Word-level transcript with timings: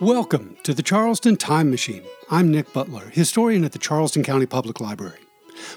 Welcome 0.00 0.56
to 0.62 0.74
the 0.74 0.82
Charleston 0.84 1.36
Time 1.36 1.72
Machine. 1.72 2.04
I'm 2.30 2.52
Nick 2.52 2.72
Butler, 2.72 3.08
historian 3.08 3.64
at 3.64 3.72
the 3.72 3.80
Charleston 3.80 4.22
County 4.22 4.46
Public 4.46 4.80
Library. 4.80 5.18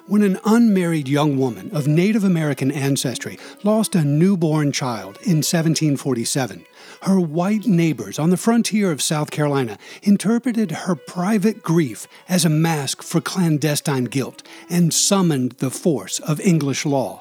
When 0.06 0.22
an 0.22 0.40
unmarried 0.46 1.08
young 1.08 1.40
woman 1.40 1.72
of 1.76 1.88
Native 1.88 2.24
American 2.24 2.72
ancestry 2.72 3.40
lost 3.64 3.96
a 3.96 4.04
newborn 4.04 4.74
child 4.74 5.18
in 5.24 5.38
1747, 5.38 6.64
her 7.02 7.20
white 7.20 7.66
neighbors 7.66 8.20
on 8.20 8.30
the 8.30 8.38
frontier 8.38 8.92
of 8.92 9.02
South 9.02 9.32
Carolina 9.32 9.80
interpreted 10.04 10.70
her 10.70 10.94
private 10.94 11.64
grief 11.64 12.08
as 12.30 12.46
a 12.46 12.50
mask 12.50 13.02
for 13.02 13.22
clandestine 13.22 14.06
guilt 14.06 14.44
and 14.70 14.94
summoned 14.94 15.54
the 15.54 15.72
force 15.72 16.20
of 16.20 16.40
English 16.42 16.86
law. 16.86 17.21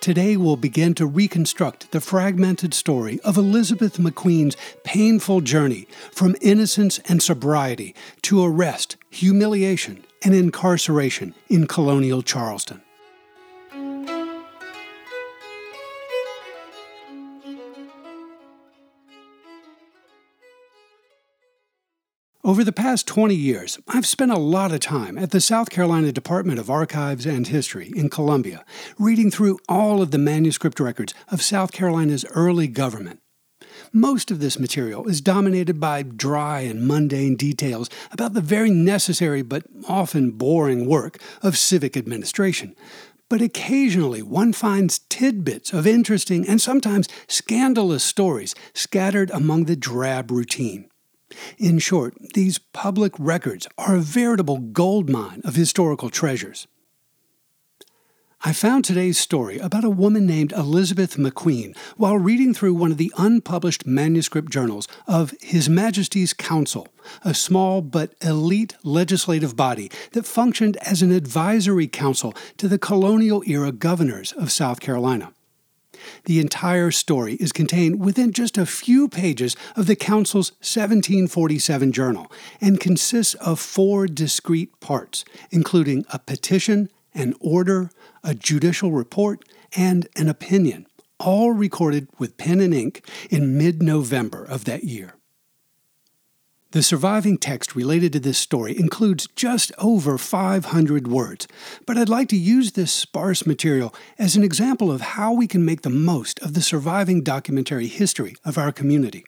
Today 0.00 0.36
we'll 0.36 0.56
begin 0.56 0.94
to 0.94 1.06
reconstruct 1.06 1.92
the 1.92 2.00
fragmented 2.00 2.74
story 2.74 3.20
of 3.20 3.36
Elizabeth 3.36 3.98
McQueen's 3.98 4.56
painful 4.84 5.40
journey 5.40 5.86
from 6.10 6.36
innocence 6.40 6.98
and 7.08 7.22
sobriety 7.22 7.94
to 8.22 8.44
arrest, 8.44 8.96
humiliation, 9.10 10.04
and 10.22 10.34
incarceration 10.34 11.34
in 11.48 11.66
colonial 11.66 12.22
Charleston. 12.22 12.82
Over 22.44 22.64
the 22.64 22.72
past 22.72 23.06
20 23.06 23.36
years, 23.36 23.78
I've 23.86 24.04
spent 24.04 24.32
a 24.32 24.36
lot 24.36 24.72
of 24.72 24.80
time 24.80 25.16
at 25.16 25.30
the 25.30 25.40
South 25.40 25.70
Carolina 25.70 26.10
Department 26.10 26.58
of 26.58 26.68
Archives 26.68 27.24
and 27.24 27.46
History 27.46 27.92
in 27.94 28.10
Columbia, 28.10 28.64
reading 28.98 29.30
through 29.30 29.60
all 29.68 30.02
of 30.02 30.10
the 30.10 30.18
manuscript 30.18 30.80
records 30.80 31.14
of 31.28 31.40
South 31.40 31.70
Carolina's 31.70 32.24
early 32.30 32.66
government. 32.66 33.20
Most 33.92 34.32
of 34.32 34.40
this 34.40 34.58
material 34.58 35.08
is 35.08 35.20
dominated 35.20 35.78
by 35.78 36.02
dry 36.02 36.62
and 36.62 36.84
mundane 36.84 37.36
details 37.36 37.88
about 38.10 38.34
the 38.34 38.40
very 38.40 38.70
necessary 38.70 39.42
but 39.42 39.62
often 39.88 40.32
boring 40.32 40.88
work 40.88 41.20
of 41.42 41.56
civic 41.56 41.96
administration. 41.96 42.74
But 43.28 43.40
occasionally 43.40 44.20
one 44.20 44.52
finds 44.52 44.98
tidbits 44.98 45.72
of 45.72 45.86
interesting 45.86 46.48
and 46.48 46.60
sometimes 46.60 47.08
scandalous 47.28 48.02
stories 48.02 48.56
scattered 48.74 49.30
among 49.30 49.66
the 49.66 49.76
drab 49.76 50.32
routine. 50.32 50.88
In 51.58 51.78
short, 51.78 52.14
these 52.34 52.58
public 52.58 53.12
records 53.18 53.66
are 53.78 53.96
a 53.96 54.00
veritable 54.00 54.58
goldmine 54.58 55.40
of 55.44 55.54
historical 55.54 56.10
treasures. 56.10 56.66
I 58.44 58.52
found 58.52 58.84
today's 58.84 59.20
story 59.20 59.58
about 59.58 59.84
a 59.84 59.90
woman 59.90 60.26
named 60.26 60.50
Elizabeth 60.50 61.16
McQueen 61.16 61.76
while 61.96 62.18
reading 62.18 62.52
through 62.52 62.74
one 62.74 62.90
of 62.90 62.96
the 62.96 63.12
unpublished 63.16 63.86
manuscript 63.86 64.50
journals 64.50 64.88
of 65.06 65.32
His 65.40 65.68
Majesty's 65.68 66.32
Council, 66.32 66.88
a 67.24 67.34
small 67.34 67.82
but 67.82 68.16
elite 68.20 68.74
legislative 68.82 69.54
body 69.54 69.92
that 70.10 70.26
functioned 70.26 70.76
as 70.78 71.02
an 71.02 71.12
advisory 71.12 71.86
council 71.86 72.34
to 72.56 72.66
the 72.66 72.78
colonial 72.78 73.44
era 73.46 73.70
governors 73.70 74.32
of 74.32 74.50
South 74.50 74.80
Carolina. 74.80 75.32
The 76.24 76.40
entire 76.40 76.90
story 76.90 77.34
is 77.34 77.52
contained 77.52 78.00
within 78.00 78.32
just 78.32 78.58
a 78.58 78.66
few 78.66 79.08
pages 79.08 79.56
of 79.76 79.86
the 79.86 79.96
Council's 79.96 80.52
1747 80.60 81.92
journal 81.92 82.30
and 82.60 82.80
consists 82.80 83.34
of 83.34 83.60
four 83.60 84.06
discrete 84.06 84.78
parts, 84.80 85.24
including 85.50 86.04
a 86.12 86.18
petition, 86.18 86.90
an 87.14 87.34
order, 87.40 87.90
a 88.22 88.34
judicial 88.34 88.92
report, 88.92 89.44
and 89.76 90.08
an 90.16 90.28
opinion, 90.28 90.86
all 91.18 91.52
recorded 91.52 92.08
with 92.18 92.36
pen 92.36 92.60
and 92.60 92.74
ink 92.74 93.06
in 93.30 93.56
mid 93.56 93.82
November 93.82 94.44
of 94.44 94.64
that 94.64 94.84
year. 94.84 95.14
The 96.72 96.82
surviving 96.82 97.36
text 97.36 97.76
related 97.76 98.14
to 98.14 98.20
this 98.20 98.38
story 98.38 98.74
includes 98.78 99.28
just 99.36 99.72
over 99.76 100.16
500 100.16 101.06
words, 101.06 101.46
but 101.86 101.98
I'd 101.98 102.08
like 102.08 102.30
to 102.30 102.36
use 102.36 102.72
this 102.72 102.90
sparse 102.90 103.44
material 103.44 103.94
as 104.18 104.36
an 104.36 104.42
example 104.42 104.90
of 104.90 105.02
how 105.02 105.34
we 105.34 105.46
can 105.46 105.66
make 105.66 105.82
the 105.82 105.90
most 105.90 106.38
of 106.38 106.54
the 106.54 106.62
surviving 106.62 107.22
documentary 107.22 107.88
history 107.88 108.36
of 108.42 108.56
our 108.56 108.72
community. 108.72 109.26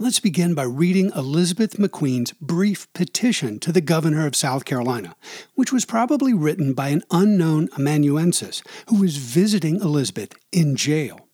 Let's 0.00 0.18
begin 0.18 0.54
by 0.54 0.64
reading 0.64 1.12
Elizabeth 1.14 1.76
McQueen's 1.76 2.32
brief 2.32 2.92
petition 2.92 3.60
to 3.60 3.70
the 3.70 3.80
governor 3.80 4.26
of 4.26 4.34
South 4.34 4.64
Carolina, 4.64 5.14
which 5.54 5.72
was 5.72 5.84
probably 5.84 6.34
written 6.34 6.74
by 6.74 6.88
an 6.88 7.04
unknown 7.12 7.68
amanuensis 7.76 8.64
who 8.88 9.00
was 9.00 9.16
visiting 9.16 9.76
Elizabeth 9.76 10.34
in 10.50 10.74
jail. 10.74 11.27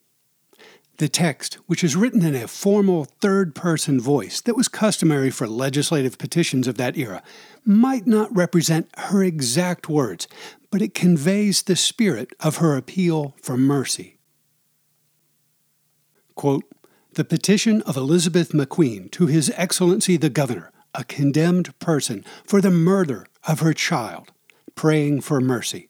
The 0.99 1.09
text, 1.09 1.55
which 1.67 1.83
is 1.83 1.97
written 1.97 2.25
in 2.25 2.37
a 2.37 2.47
formal 2.47 3.05
third 3.05 3.55
person 3.55 4.01
voice 4.01 4.41
that 4.43 4.57
was 4.57 4.69
customary 4.69 5.31
for 5.31 5.49
legislative 5.49 6.19
petitions 6.19 6.69
of 6.69 6.77
that 6.77 6.97
era, 6.97 7.21
might 7.65 8.07
not 8.07 8.35
represent 8.35 8.89
her 8.97 9.25
exact 9.25 9.89
words, 9.89 10.29
but 10.71 10.81
it 10.81 10.95
conveys 10.95 11.63
the 11.63 11.75
spirit 11.75 12.33
of 12.39 12.57
her 12.57 12.77
appeal 12.77 13.35
for 13.43 13.57
mercy. 13.57 14.19
Quote, 16.37 16.65
the 17.15 17.25
petition 17.25 17.83
of 17.83 17.97
Elizabeth 17.97 18.53
McQueen 18.53 19.11
to 19.13 19.27
His 19.27 19.53
Excellency 19.57 20.17
the 20.17 20.31
Governor, 20.31 20.71
a 20.95 21.05
condemned 21.05 21.77
person, 21.81 22.25
for 22.47 22.61
the 22.61 22.71
murder 22.71 23.27
of 23.47 23.61
her 23.61 23.73
child, 23.73 24.31
praying 24.77 25.23
for 25.23 25.41
mercy 25.41 25.89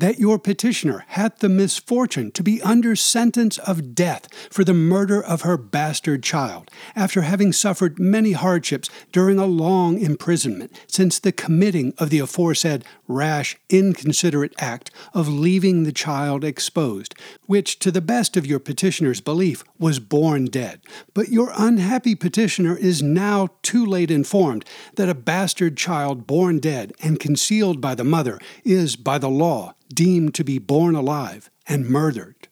that 0.00 0.18
your 0.18 0.38
petitioner 0.38 1.04
hath 1.08 1.38
the 1.38 1.48
misfortune 1.48 2.32
to 2.32 2.42
be 2.42 2.60
under 2.62 2.96
sentence 2.96 3.58
of 3.58 3.94
death 3.94 4.28
for 4.50 4.64
the 4.64 4.74
murder 4.74 5.22
of 5.22 5.42
her 5.42 5.58
bastard 5.58 6.22
child, 6.22 6.70
after 6.96 7.22
having 7.22 7.52
suffered 7.52 7.98
many 7.98 8.32
hardships 8.32 8.88
during 9.12 9.38
a 9.38 9.46
long 9.46 9.98
imprisonment 9.98 10.72
since 10.86 11.18
the 11.18 11.32
committing 11.32 11.92
of 11.98 12.08
the 12.08 12.18
aforesaid 12.18 12.82
rash, 13.06 13.56
inconsiderate 13.68 14.54
act 14.58 14.90
of 15.12 15.28
leaving 15.28 15.82
the 15.82 15.92
child 15.92 16.44
exposed, 16.44 17.14
which, 17.50 17.80
to 17.80 17.90
the 17.90 18.00
best 18.00 18.36
of 18.36 18.46
your 18.46 18.60
petitioner's 18.60 19.20
belief, 19.20 19.64
was 19.76 19.98
born 19.98 20.44
dead. 20.44 20.80
But 21.12 21.30
your 21.30 21.52
unhappy 21.58 22.14
petitioner 22.14 22.76
is 22.76 23.02
now 23.02 23.48
too 23.62 23.84
late 23.84 24.08
informed 24.08 24.64
that 24.94 25.08
a 25.08 25.16
bastard 25.16 25.76
child 25.76 26.28
born 26.28 26.60
dead 26.60 26.92
and 27.02 27.18
concealed 27.18 27.80
by 27.80 27.96
the 27.96 28.04
mother 28.04 28.38
is, 28.62 28.94
by 28.94 29.18
the 29.18 29.28
law, 29.28 29.74
deemed 29.92 30.32
to 30.36 30.44
be 30.44 30.60
born 30.60 30.94
alive 30.94 31.50
and 31.66 31.90
murdered. 31.90 32.46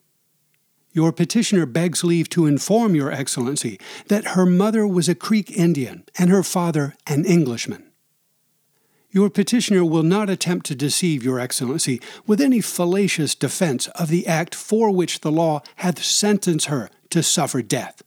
Your 0.90 1.12
petitioner 1.12 1.64
begs 1.64 2.02
leave 2.02 2.28
to 2.30 2.46
inform 2.46 2.96
Your 2.96 3.12
Excellency 3.12 3.78
that 4.08 4.30
her 4.34 4.46
mother 4.46 4.84
was 4.84 5.08
a 5.08 5.14
Creek 5.14 5.56
Indian 5.56 6.06
and 6.18 6.28
her 6.28 6.42
father 6.42 6.96
an 7.06 7.24
Englishman. 7.24 7.87
Your 9.10 9.30
petitioner 9.30 9.84
will 9.84 10.02
not 10.02 10.28
attempt 10.28 10.66
to 10.66 10.74
deceive 10.74 11.24
Your 11.24 11.40
Excellency 11.40 12.00
with 12.26 12.40
any 12.40 12.60
fallacious 12.60 13.34
defense 13.34 13.88
of 13.88 14.08
the 14.08 14.26
act 14.26 14.54
for 14.54 14.90
which 14.90 15.20
the 15.20 15.32
law 15.32 15.62
hath 15.76 16.02
sentenced 16.02 16.66
her 16.66 16.90
to 17.10 17.22
suffer 17.22 17.62
death 17.62 18.02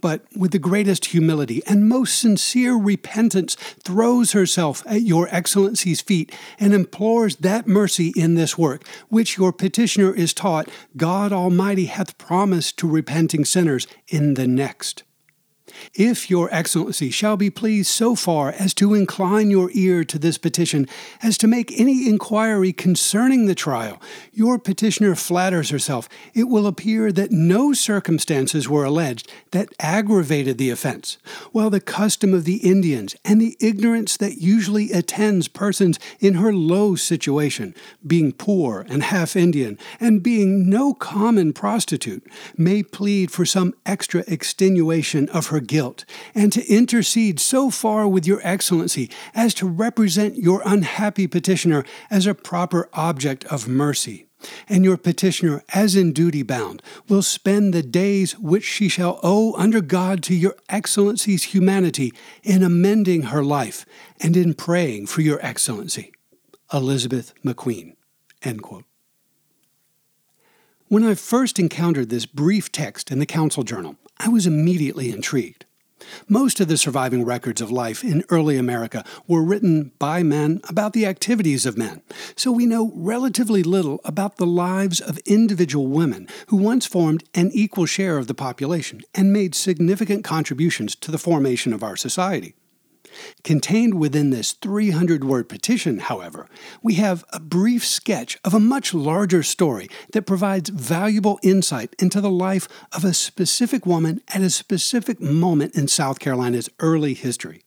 but 0.00 0.24
with 0.36 0.52
the 0.52 0.58
greatest 0.58 1.06
humility 1.06 1.62
and 1.66 1.88
most 1.88 2.18
sincere 2.18 2.74
repentance 2.74 3.54
throws 3.82 4.32
herself 4.32 4.82
at 4.86 5.02
your 5.02 5.28
Excellency's 5.30 6.00
feet 6.00 6.32
and 6.58 6.72
implores 6.72 7.36
that 7.36 7.66
mercy 7.66 8.12
in 8.16 8.34
this 8.34 8.58
work, 8.58 8.86
which 9.08 9.36
your 9.36 9.52
petitioner 9.52 10.14
is 10.14 10.34
taught 10.34 10.68
God 10.96 11.32
Almighty 11.32 11.86
hath 11.86 12.18
promised 12.18 12.78
to 12.78 12.88
repenting 12.88 13.44
sinners 13.44 13.86
in 14.08 14.34
the 14.34 14.46
next. 14.46 15.02
If 15.94 16.30
your 16.30 16.48
excellency 16.52 17.10
shall 17.10 17.36
be 17.36 17.50
pleased 17.50 17.88
so 17.88 18.14
far 18.14 18.50
as 18.50 18.74
to 18.74 18.94
incline 18.94 19.50
your 19.50 19.70
ear 19.72 20.04
to 20.04 20.18
this 20.18 20.38
petition, 20.38 20.88
as 21.22 21.38
to 21.38 21.46
make 21.46 21.78
any 21.78 22.08
inquiry 22.08 22.72
concerning 22.72 23.46
the 23.46 23.54
trial, 23.54 24.00
your 24.32 24.58
petitioner 24.58 25.14
flatters 25.14 25.70
herself. 25.70 26.08
It 26.34 26.44
will 26.44 26.66
appear 26.66 27.12
that 27.12 27.32
no 27.32 27.72
circumstances 27.72 28.68
were 28.68 28.84
alleged 28.84 29.30
that 29.52 29.72
aggravated 29.80 30.58
the 30.58 30.70
offense, 30.70 31.18
while 31.52 31.70
the 31.70 31.80
custom 31.80 32.34
of 32.34 32.44
the 32.44 32.56
Indians 32.56 33.16
and 33.24 33.40
the 33.40 33.56
ignorance 33.60 34.16
that 34.16 34.40
usually 34.40 34.92
attends 34.92 35.48
persons 35.48 35.98
in 36.20 36.34
her 36.34 36.52
low 36.52 36.94
situation, 36.94 37.74
being 38.06 38.32
poor 38.32 38.86
and 38.88 39.04
half 39.04 39.36
Indian, 39.36 39.78
and 40.00 40.22
being 40.22 40.68
no 40.68 40.94
common 40.94 41.52
prostitute, 41.52 42.26
may 42.56 42.82
plead 42.82 43.30
for 43.30 43.44
some 43.44 43.74
extra 43.84 44.24
extenuation 44.26 45.28
of 45.30 45.48
her 45.48 45.60
guilt, 45.66 46.04
and 46.34 46.52
to 46.52 46.66
intercede 46.66 47.40
so 47.40 47.70
far 47.70 48.06
with 48.08 48.26
your 48.26 48.40
excellency 48.42 49.10
as 49.34 49.54
to 49.54 49.68
represent 49.68 50.36
your 50.36 50.62
unhappy 50.64 51.26
petitioner 51.26 51.84
as 52.10 52.26
a 52.26 52.34
proper 52.34 52.88
object 52.92 53.44
of 53.46 53.68
mercy. 53.68 54.26
And 54.68 54.84
your 54.84 54.96
petitioner, 54.96 55.64
as 55.72 55.96
in 55.96 56.12
duty 56.12 56.42
bound, 56.42 56.82
will 57.08 57.22
spend 57.22 57.72
the 57.72 57.82
days 57.82 58.38
which 58.38 58.64
she 58.64 58.88
shall 58.88 59.18
owe 59.22 59.54
under 59.54 59.80
God 59.80 60.22
to 60.24 60.34
your 60.34 60.54
excellency's 60.68 61.44
humanity 61.44 62.12
in 62.42 62.62
amending 62.62 63.22
her 63.22 63.42
life 63.42 63.86
and 64.20 64.36
in 64.36 64.54
praying 64.54 65.06
for 65.06 65.22
your 65.22 65.44
excellency. 65.44 66.12
Elizabeth 66.72 67.32
McQueen. 67.44 67.94
When 70.88 71.02
I 71.02 71.14
first 71.14 71.58
encountered 71.58 72.10
this 72.10 72.26
brief 72.26 72.70
text 72.70 73.10
in 73.10 73.18
the 73.18 73.26
Council 73.26 73.64
Journal, 73.64 73.96
I 74.18 74.28
was 74.28 74.46
immediately 74.46 75.10
intrigued. 75.10 75.64
Most 76.28 76.60
of 76.60 76.68
the 76.68 76.76
surviving 76.76 77.24
records 77.24 77.60
of 77.60 77.70
life 77.70 78.04
in 78.04 78.22
early 78.28 78.56
America 78.56 79.04
were 79.26 79.42
written 79.42 79.92
by 79.98 80.22
men 80.22 80.60
about 80.68 80.92
the 80.92 81.06
activities 81.06 81.66
of 81.66 81.78
men, 81.78 82.02
so 82.36 82.52
we 82.52 82.66
know 82.66 82.92
relatively 82.94 83.62
little 83.62 84.00
about 84.04 84.36
the 84.36 84.46
lives 84.46 85.00
of 85.00 85.18
individual 85.18 85.86
women 85.86 86.28
who 86.48 86.56
once 86.56 86.86
formed 86.86 87.24
an 87.34 87.50
equal 87.52 87.86
share 87.86 88.18
of 88.18 88.26
the 88.26 88.34
population 88.34 89.02
and 89.14 89.32
made 89.32 89.54
significant 89.54 90.24
contributions 90.24 90.94
to 90.96 91.10
the 91.10 91.18
formation 91.18 91.72
of 91.72 91.82
our 91.82 91.96
society. 91.96 92.54
Contained 93.44 93.94
within 93.94 94.30
this 94.30 94.52
300 94.52 95.24
word 95.24 95.48
petition, 95.48 95.98
however, 95.98 96.48
we 96.82 96.94
have 96.94 97.24
a 97.32 97.40
brief 97.40 97.84
sketch 97.84 98.38
of 98.44 98.54
a 98.54 98.60
much 98.60 98.94
larger 98.94 99.42
story 99.42 99.88
that 100.12 100.26
provides 100.26 100.70
valuable 100.70 101.38
insight 101.42 101.94
into 101.98 102.20
the 102.20 102.30
life 102.30 102.68
of 102.92 103.04
a 103.04 103.14
specific 103.14 103.86
woman 103.86 104.20
at 104.28 104.40
a 104.40 104.50
specific 104.50 105.20
moment 105.20 105.74
in 105.74 105.88
South 105.88 106.18
Carolina's 106.18 106.68
early 106.80 107.14
history. 107.14 107.62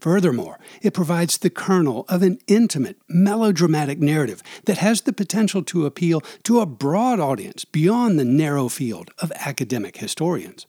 Furthermore, 0.00 0.58
it 0.82 0.94
provides 0.94 1.38
the 1.38 1.50
kernel 1.50 2.04
of 2.08 2.22
an 2.22 2.38
intimate, 2.46 2.96
melodramatic 3.08 3.98
narrative 3.98 4.42
that 4.64 4.78
has 4.78 5.02
the 5.02 5.12
potential 5.12 5.62
to 5.64 5.86
appeal 5.86 6.22
to 6.44 6.60
a 6.60 6.66
broad 6.66 7.20
audience 7.20 7.64
beyond 7.64 8.18
the 8.18 8.24
narrow 8.24 8.68
field 8.68 9.10
of 9.18 9.32
academic 9.36 9.98
historians. 9.98 10.66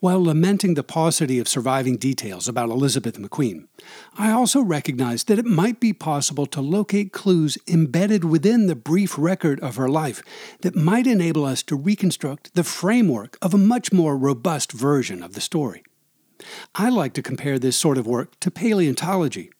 While 0.00 0.22
lamenting 0.22 0.74
the 0.74 0.84
paucity 0.84 1.40
of 1.40 1.48
surviving 1.48 1.96
details 1.96 2.46
about 2.46 2.68
Elizabeth 2.68 3.18
McQueen, 3.18 3.66
I 4.16 4.30
also 4.30 4.60
recognize 4.60 5.24
that 5.24 5.40
it 5.40 5.44
might 5.44 5.80
be 5.80 5.92
possible 5.92 6.46
to 6.46 6.60
locate 6.60 7.12
clues 7.12 7.58
embedded 7.66 8.22
within 8.22 8.68
the 8.68 8.76
brief 8.76 9.18
record 9.18 9.58
of 9.58 9.74
her 9.74 9.88
life 9.88 10.22
that 10.60 10.76
might 10.76 11.08
enable 11.08 11.44
us 11.44 11.64
to 11.64 11.74
reconstruct 11.74 12.54
the 12.54 12.62
framework 12.62 13.38
of 13.42 13.54
a 13.54 13.58
much 13.58 13.92
more 13.92 14.16
robust 14.16 14.70
version 14.70 15.20
of 15.20 15.32
the 15.32 15.40
story. 15.40 15.82
I 16.76 16.90
like 16.90 17.12
to 17.14 17.22
compare 17.22 17.58
this 17.58 17.76
sort 17.76 17.98
of 17.98 18.06
work 18.06 18.38
to 18.38 18.52
paleontology. 18.52 19.50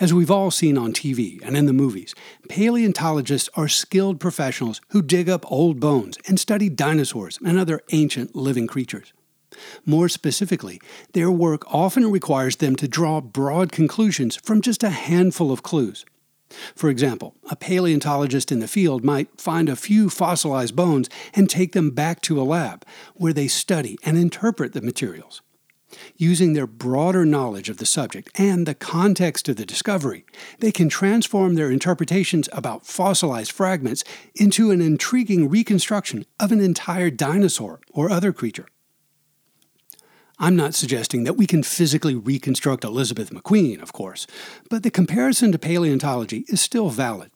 As 0.00 0.12
we've 0.12 0.30
all 0.30 0.50
seen 0.50 0.76
on 0.76 0.92
TV 0.92 1.38
and 1.44 1.56
in 1.56 1.66
the 1.66 1.72
movies, 1.72 2.16
paleontologists 2.48 3.48
are 3.54 3.68
skilled 3.68 4.18
professionals 4.18 4.80
who 4.88 5.02
dig 5.02 5.28
up 5.28 5.48
old 5.52 5.78
bones 5.78 6.18
and 6.26 6.40
study 6.40 6.68
dinosaurs 6.68 7.38
and 7.44 7.56
other 7.56 7.80
ancient 7.92 8.34
living 8.34 8.66
creatures. 8.66 9.12
More 9.84 10.08
specifically, 10.08 10.80
their 11.12 11.30
work 11.30 11.62
often 11.72 12.10
requires 12.10 12.56
them 12.56 12.76
to 12.76 12.88
draw 12.88 13.20
broad 13.20 13.72
conclusions 13.72 14.36
from 14.36 14.60
just 14.60 14.82
a 14.82 14.90
handful 14.90 15.52
of 15.52 15.62
clues. 15.62 16.04
For 16.74 16.88
example, 16.88 17.34
a 17.50 17.56
paleontologist 17.56 18.50
in 18.50 18.60
the 18.60 18.68
field 18.68 19.04
might 19.04 19.40
find 19.40 19.68
a 19.68 19.76
few 19.76 20.08
fossilized 20.08 20.74
bones 20.74 21.08
and 21.34 21.48
take 21.48 21.72
them 21.72 21.90
back 21.90 22.22
to 22.22 22.40
a 22.40 22.42
lab 22.42 22.84
where 23.14 23.32
they 23.32 23.48
study 23.48 23.98
and 24.04 24.16
interpret 24.16 24.72
the 24.72 24.80
materials. 24.80 25.42
Using 26.16 26.52
their 26.52 26.66
broader 26.66 27.24
knowledge 27.24 27.70
of 27.70 27.78
the 27.78 27.86
subject 27.86 28.30
and 28.38 28.66
the 28.66 28.74
context 28.74 29.48
of 29.48 29.56
the 29.56 29.64
discovery, 29.64 30.24
they 30.58 30.70
can 30.70 30.88
transform 30.88 31.54
their 31.54 31.70
interpretations 31.70 32.48
about 32.52 32.86
fossilized 32.86 33.52
fragments 33.52 34.04
into 34.34 34.70
an 34.70 34.82
intriguing 34.82 35.48
reconstruction 35.48 36.26
of 36.38 36.52
an 36.52 36.60
entire 36.60 37.10
dinosaur 37.10 37.80
or 37.90 38.10
other 38.10 38.32
creature. 38.32 38.66
I'm 40.40 40.54
not 40.54 40.74
suggesting 40.74 41.24
that 41.24 41.36
we 41.36 41.48
can 41.48 41.64
physically 41.64 42.14
reconstruct 42.14 42.84
Elizabeth 42.84 43.30
McQueen, 43.30 43.82
of 43.82 43.92
course, 43.92 44.24
but 44.70 44.84
the 44.84 44.90
comparison 44.90 45.50
to 45.50 45.58
paleontology 45.58 46.44
is 46.46 46.60
still 46.60 46.90
valid. 46.90 47.32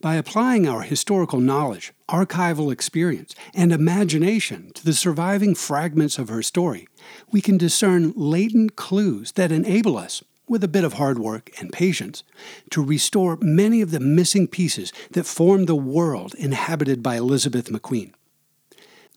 By 0.00 0.14
applying 0.14 0.66
our 0.66 0.82
historical 0.82 1.40
knowledge, 1.40 1.92
archival 2.08 2.72
experience, 2.72 3.34
and 3.54 3.72
imagination 3.72 4.70
to 4.74 4.84
the 4.84 4.92
surviving 4.92 5.56
fragments 5.56 6.16
of 6.16 6.28
her 6.28 6.42
story, 6.42 6.86
we 7.32 7.40
can 7.40 7.58
discern 7.58 8.12
latent 8.14 8.76
clues 8.76 9.32
that 9.32 9.50
enable 9.50 9.96
us, 9.96 10.22
with 10.48 10.62
a 10.62 10.68
bit 10.68 10.84
of 10.84 10.94
hard 10.94 11.18
work 11.18 11.50
and 11.58 11.72
patience, 11.72 12.22
to 12.70 12.84
restore 12.84 13.36
many 13.40 13.80
of 13.80 13.90
the 13.90 14.00
missing 14.00 14.46
pieces 14.46 14.92
that 15.10 15.26
form 15.26 15.64
the 15.64 15.74
world 15.74 16.34
inhabited 16.36 17.02
by 17.02 17.16
Elizabeth 17.16 17.68
McQueen. 17.68 18.12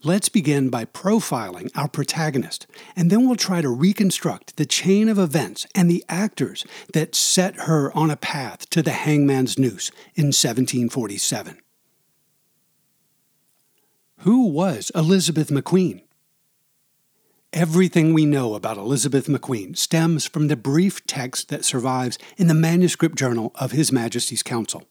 Let's 0.04 0.30
begin 0.30 0.70
by 0.70 0.86
profiling 0.86 1.70
our 1.76 1.88
protagonist, 1.88 2.66
and 2.96 3.12
then 3.12 3.28
we'll 3.28 3.36
try 3.36 3.62
to 3.62 3.70
reconstruct 3.70 4.58
the 4.58 4.66
chain 4.66 5.08
of 5.08 5.20
events 5.20 5.68
and 5.76 5.92
the 5.92 6.04
actors 6.10 6.66
that 6.94 7.14
set 7.14 7.56
her 7.62 7.96
on 7.96 8.10
a 8.10 8.16
path 8.16 8.68
to 8.72 8.82
the 8.82 8.94
hangman's 8.94 9.60
noose 9.60 9.92
in 10.16 10.28
1747. 10.28 11.60
Who 14.20 14.48
was 14.48 14.92
Elizabeth 14.96 15.50
McQueen? 15.50 16.02
Everything 17.54 18.16
we 18.16 18.26
know 18.26 18.56
about 18.56 18.78
Elizabeth 18.78 19.28
McQueen 19.28 19.78
stems 19.78 20.26
from 20.26 20.48
the 20.48 20.56
brief 20.56 21.06
text 21.06 21.50
that 21.50 21.64
survives 21.64 22.18
in 22.38 22.48
the 22.48 22.56
manuscript 22.56 23.18
journal 23.20 23.52
of 23.54 23.72
His 23.72 23.92
Majesty's 23.92 24.42
Council. 24.42 24.84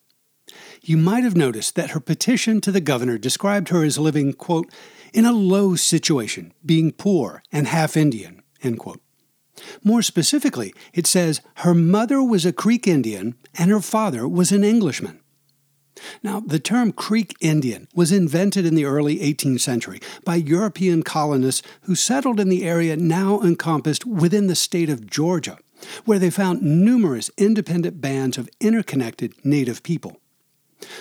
You 0.83 0.97
might 0.97 1.25
have 1.25 1.37
noticed 1.37 1.75
that 1.75 1.91
her 1.91 2.01
petition 2.01 2.61
to 2.61 2.73
the 2.73 2.81
governor 2.81 3.19
described 3.19 3.69
her 3.69 3.85
as 3.85 3.99
living, 3.99 4.33
quote, 4.33 4.71
in 5.12 5.25
a 5.25 5.33
low 5.33 5.75
situation, 5.75 6.53
being 6.65 6.93
poor 6.93 7.43
and 7.53 7.67
half 7.67 7.97
Indian. 7.97 8.43
More 9.83 10.03
specifically, 10.03 10.73
it 10.93 11.07
says 11.07 11.41
her 11.57 11.75
mother 11.75 12.23
was 12.23 12.47
a 12.47 12.53
Creek 12.53 12.87
Indian 12.87 13.35
and 13.59 13.71
her 13.71 13.81
father 13.81 14.27
was 14.27 14.53
an 14.53 14.65
Englishman. 14.65 15.21
Now, 16.23 16.41
the 16.41 16.59
term 16.59 16.93
Creek 16.93 17.35
Indian 17.41 17.89
was 17.95 18.12
invented 18.12 18.65
in 18.65 18.75
the 18.75 18.87
early 18.87 19.19
18th 19.19 19.61
century 19.61 20.01
by 20.25 20.37
European 20.37 21.03
colonists 21.03 21.67
who 21.83 21.95
settled 21.95 22.41
in 22.41 22.49
the 22.49 22.65
area 22.65 22.97
now 22.97 23.41
encompassed 23.43 24.07
within 24.07 24.47
the 24.47 24.55
state 24.55 24.89
of 24.89 25.07
Georgia, 25.07 25.59
where 26.05 26.19
they 26.19 26.31
found 26.31 26.62
numerous 26.62 27.31
independent 27.37 28.01
bands 28.01 28.39
of 28.39 28.49
interconnected 28.61 29.35
native 29.45 29.83
people. 29.83 30.19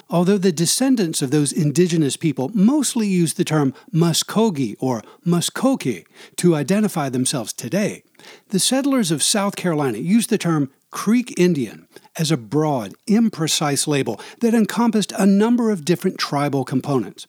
Although 0.09 0.37
the 0.37 0.51
descendants 0.51 1.21
of 1.21 1.31
those 1.31 1.51
indigenous 1.51 2.17
people 2.17 2.51
mostly 2.53 3.07
use 3.07 3.33
the 3.33 3.45
term 3.45 3.73
Muskogee 3.93 4.75
or 4.79 5.03
Muskoki 5.25 6.05
to 6.37 6.55
identify 6.55 7.09
themselves 7.09 7.53
today, 7.53 8.03
the 8.49 8.59
settlers 8.59 9.11
of 9.11 9.23
South 9.23 9.55
Carolina 9.55 9.97
used 9.97 10.29
the 10.29 10.37
term 10.37 10.71
Creek 10.91 11.33
Indian 11.37 11.87
as 12.17 12.31
a 12.31 12.37
broad, 12.37 12.93
imprecise 13.07 13.87
label 13.87 14.19
that 14.39 14.53
encompassed 14.53 15.13
a 15.17 15.25
number 15.25 15.69
of 15.69 15.85
different 15.85 16.17
tribal 16.17 16.65
components. 16.65 17.27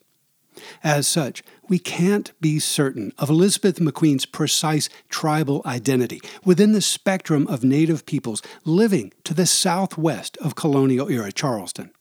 As 0.82 1.06
such, 1.06 1.42
we 1.68 1.78
can't 1.78 2.32
be 2.40 2.58
certain 2.58 3.12
of 3.18 3.30
Elizabeth 3.30 3.78
McQueen's 3.78 4.26
precise 4.26 4.88
tribal 5.08 5.62
identity 5.64 6.20
within 6.44 6.72
the 6.72 6.82
spectrum 6.82 7.46
of 7.46 7.64
Native 7.64 8.04
peoples 8.04 8.42
living 8.64 9.12
to 9.24 9.32
the 9.32 9.46
southwest 9.46 10.36
of 10.38 10.56
colonial 10.56 11.08
era 11.08 11.32
Charleston. 11.32 11.92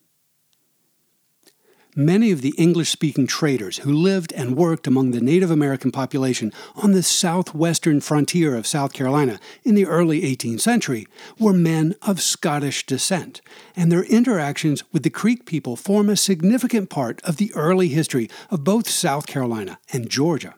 Many 1.96 2.29
of 2.29 2.41
the 2.41 2.53
English 2.55 2.91
speaking 2.91 3.25
traders 3.25 3.79
who 3.79 3.91
lived 3.91 4.31
and 4.34 4.55
worked 4.55 4.86
among 4.86 5.10
the 5.10 5.19
Native 5.19 5.50
American 5.50 5.91
population 5.91 6.53
on 6.75 6.91
the 6.91 7.01
southwestern 7.01 8.00
frontier 8.00 8.55
of 8.55 8.67
South 8.67 8.93
Carolina 8.93 9.39
in 9.63 9.74
the 9.74 9.88
early 9.88 10.22
18th 10.22 10.62
century 10.62 11.08
were 11.39 11.51
men 11.51 11.96
of 12.03 12.22
Scottish 12.22 12.86
descent, 12.86 13.41
and 13.75 13.91
their 13.91 14.03
interactions 14.03 14.84
with 14.93 15.01
the 15.01 15.10
Creek 15.10 15.48
people 15.48 15.75
form 15.75 16.10
a 16.10 16.15
significant 16.15 16.91
part 16.91 17.22
of 17.24 17.38
the 17.38 17.51
early 17.55 17.88
history 17.88 18.29
of 18.51 18.63
both 18.63 18.88
South 18.88 19.25
Carolina 19.25 19.79
and 19.91 20.12
Georgia. 20.12 20.53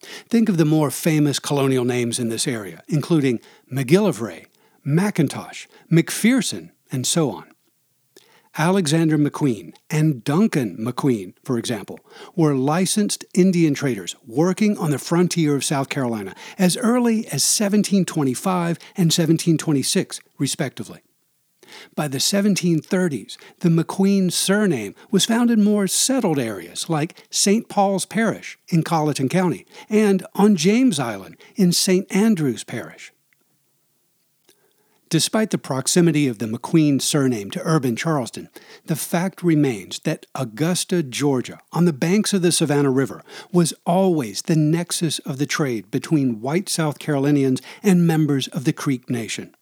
Think 0.00 0.48
of 0.48 0.56
the 0.56 0.64
more 0.64 0.90
famous 0.90 1.38
colonial 1.38 1.84
names 1.84 2.18
in 2.18 2.28
this 2.28 2.48
area, 2.48 2.82
including 2.88 3.38
McGillivray, 3.72 4.46
McIntosh, 4.84 5.68
McPherson, 5.92 6.70
and 6.90 7.06
so 7.06 7.30
on. 7.30 7.51
Alexander 8.58 9.16
McQueen 9.16 9.74
and 9.88 10.22
Duncan 10.22 10.76
McQueen, 10.76 11.32
for 11.42 11.56
example, 11.56 11.98
were 12.36 12.54
licensed 12.54 13.24
Indian 13.32 13.72
traders 13.72 14.14
working 14.26 14.76
on 14.76 14.90
the 14.90 14.98
frontier 14.98 15.56
of 15.56 15.64
South 15.64 15.88
Carolina 15.88 16.34
as 16.58 16.76
early 16.76 17.20
as 17.26 17.42
1725 17.42 18.78
and 18.94 19.06
1726, 19.06 20.20
respectively. 20.38 21.00
By 21.96 22.08
the 22.08 22.18
1730s, 22.18 23.38
the 23.60 23.70
McQueen 23.70 24.30
surname 24.30 24.94
was 25.10 25.24
found 25.24 25.50
in 25.50 25.64
more 25.64 25.86
settled 25.86 26.38
areas 26.38 26.90
like 26.90 27.24
St. 27.30 27.70
Paul's 27.70 28.04
Parish 28.04 28.58
in 28.68 28.82
Colleton 28.82 29.30
County 29.30 29.64
and 29.88 30.26
on 30.34 30.56
James 30.56 30.98
Island 30.98 31.38
in 31.56 31.72
St. 31.72 32.14
Andrews 32.14 32.64
Parish. 32.64 33.14
Despite 35.12 35.50
the 35.50 35.58
proximity 35.58 36.26
of 36.26 36.38
the 36.38 36.46
McQueen 36.46 36.98
surname 36.98 37.50
to 37.50 37.60
urban 37.64 37.96
Charleston, 37.96 38.48
the 38.86 38.96
fact 38.96 39.42
remains 39.42 39.98
that 40.04 40.24
Augusta, 40.34 41.02
Georgia, 41.02 41.60
on 41.70 41.84
the 41.84 41.92
banks 41.92 42.32
of 42.32 42.40
the 42.40 42.50
Savannah 42.50 42.90
River, 42.90 43.22
was 43.52 43.74
always 43.84 44.40
the 44.40 44.56
nexus 44.56 45.18
of 45.18 45.36
the 45.36 45.44
trade 45.44 45.90
between 45.90 46.40
white 46.40 46.70
South 46.70 46.98
Carolinians 46.98 47.60
and 47.82 48.06
members 48.06 48.48
of 48.48 48.64
the 48.64 48.72
Creek 48.72 49.10
Nation. 49.10 49.54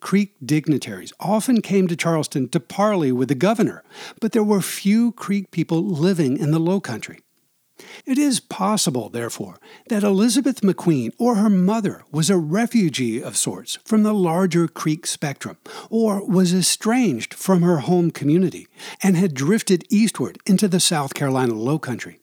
Creek 0.00 0.34
dignitaries 0.44 1.14
often 1.18 1.62
came 1.62 1.88
to 1.88 1.96
Charleston 1.96 2.46
to 2.50 2.60
parley 2.60 3.10
with 3.10 3.28
the 3.28 3.34
governor, 3.34 3.82
but 4.20 4.32
there 4.32 4.44
were 4.44 4.60
few 4.60 5.12
Creek 5.12 5.50
people 5.50 5.82
living 5.82 6.36
in 6.36 6.50
the 6.50 6.60
Low 6.60 6.78
Country. 6.78 7.20
It 8.06 8.18
is 8.18 8.40
possible, 8.40 9.08
therefore, 9.08 9.58
that 9.88 10.02
Elizabeth 10.02 10.62
McQueen 10.62 11.12
or 11.18 11.36
her 11.36 11.50
mother 11.50 12.02
was 12.10 12.30
a 12.30 12.36
refugee 12.36 13.22
of 13.22 13.36
sorts 13.36 13.78
from 13.84 14.02
the 14.02 14.14
larger 14.14 14.66
Creek 14.68 15.06
spectrum, 15.06 15.56
or 15.90 16.26
was 16.26 16.54
estranged 16.54 17.34
from 17.34 17.62
her 17.62 17.78
home 17.78 18.10
community 18.10 18.66
and 19.02 19.16
had 19.16 19.34
drifted 19.34 19.84
eastward 19.90 20.38
into 20.46 20.68
the 20.68 20.80
South 20.80 21.14
Carolina 21.14 21.54
Low 21.54 21.78
Country. 21.78 22.20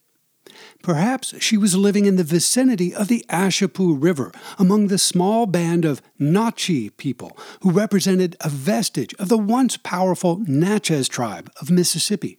Perhaps 0.84 1.42
she 1.42 1.58
was 1.58 1.76
living 1.76 2.06
in 2.06 2.16
the 2.16 2.24
vicinity 2.24 2.94
of 2.94 3.08
the 3.08 3.26
Ashepoo 3.30 4.02
River 4.02 4.32
among 4.60 4.88
the 4.88 4.98
small 4.98 5.46
band 5.46 5.84
of 5.84 6.02
Notchee 6.20 6.96
people 6.96 7.38
who 7.62 7.72
represented 7.72 8.36
a 8.42 8.50
vestige 8.50 9.14
of 9.16 9.30
the 9.30 9.38
once 9.38 9.78
powerful 9.78 10.44
Natchez 10.46 11.08
tribe 11.08 11.52
of 11.60 11.72
Mississippi. 11.72 12.38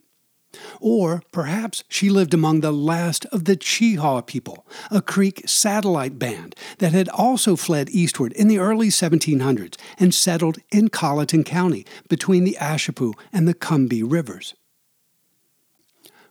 Or 0.81 1.23
perhaps 1.33 1.85
she 1.89 2.11
lived 2.11 2.35
among 2.35 2.61
the 2.61 2.73
last 2.73 3.25
of 3.27 3.45
the 3.45 3.57
Chehaw 3.57 4.23
people, 4.23 4.67
a 4.91 5.03
Creek 5.03 5.43
satellite 5.47 6.19
band 6.19 6.55
that 6.79 6.93
had 6.93 7.09
also 7.11 7.57
fled 7.57 7.91
eastward 7.91 8.33
in 8.33 8.49
the 8.49 8.59
early 8.59 8.89
1700s 8.89 9.77
and 9.99 10.15
settled 10.15 10.59
in 10.71 10.89
Colleton 10.89 11.45
County 11.45 11.85
between 12.09 12.45
the 12.45 12.57
Ashepoo 12.61 13.15
and 13.33 13.47
the 13.47 13.55
Combahee 13.55 14.03
rivers. 14.03 14.55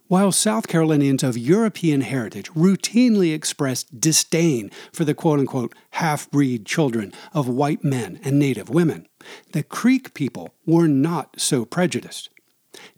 While 0.08 0.32
South 0.32 0.68
Carolinians 0.68 1.24
of 1.24 1.36
European 1.36 2.02
heritage 2.02 2.52
routinely 2.52 3.34
expressed 3.34 4.00
disdain 4.00 4.70
for 4.94 5.04
the 5.04 5.16
quote 5.16 5.40
unquote 5.40 5.74
half 5.92 6.30
breed 6.30 6.64
children 6.64 7.12
of 7.34 7.48
white 7.48 7.84
men 7.84 8.20
and 8.24 8.38
native 8.38 8.70
women, 8.70 9.08
the 9.54 9.64
Creek 9.64 10.14
people 10.14 10.54
were 10.64 10.88
not 10.88 11.42
so 11.42 11.66
prejudiced. 11.66 12.30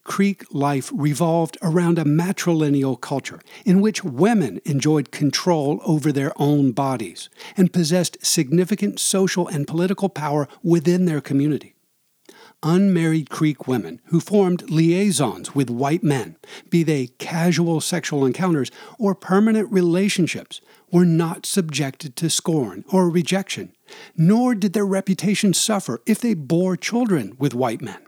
Creek 0.07 0.43
life 0.51 0.91
revolved 0.95 1.57
around 1.61 1.99
a 1.99 2.05
matrilineal 2.05 2.99
culture 2.99 3.41
in 3.65 3.81
which 3.81 4.03
women 4.03 4.59
enjoyed 4.65 5.11
control 5.11 5.79
over 5.85 6.11
their 6.11 6.31
own 6.37 6.71
bodies 6.71 7.29
and 7.55 7.71
possessed 7.71 8.25
significant 8.25 8.99
social 8.99 9.47
and 9.47 9.67
political 9.67 10.09
power 10.09 10.47
within 10.63 11.05
their 11.05 11.21
community 11.21 11.75
unmarried 12.63 13.29
Creek 13.29 13.67
women 13.67 14.01
who 14.05 14.19
formed 14.19 14.69
liaisons 14.69 15.53
with 15.53 15.69
white 15.69 16.03
men, 16.03 16.35
be 16.69 16.83
they 16.83 17.07
casual 17.19 17.79
sexual 17.79 18.25
encounters 18.25 18.71
or 18.97 19.13
permanent 19.13 19.71
relationships, 19.71 20.59
were 20.91 21.05
not 21.05 21.45
subjected 21.45 22.15
to 22.15 22.29
scorn 22.29 22.83
or 22.91 23.09
rejection, 23.09 23.73
nor 24.15 24.55
did 24.55 24.73
their 24.73 24.85
reputation 24.85 25.53
suffer 25.53 26.01
if 26.05 26.19
they 26.19 26.33
bore 26.33 26.75
children 26.75 27.35
with 27.37 27.53
white 27.53 27.81
men. 27.81 28.06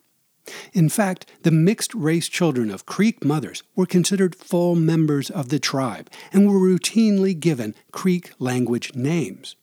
In 0.73 0.89
fact, 0.89 1.25
the 1.43 1.51
mixed 1.51 1.93
race 1.93 2.27
children 2.27 2.69
of 2.69 2.85
Creek 2.85 3.23
mothers 3.23 3.63
were 3.75 3.85
considered 3.85 4.35
full 4.35 4.75
members 4.75 5.29
of 5.29 5.49
the 5.49 5.59
tribe 5.59 6.09
and 6.31 6.47
were 6.47 6.59
routinely 6.59 7.39
given 7.39 7.75
Creek 7.91 8.31
language 8.39 8.95
names. 8.95 9.55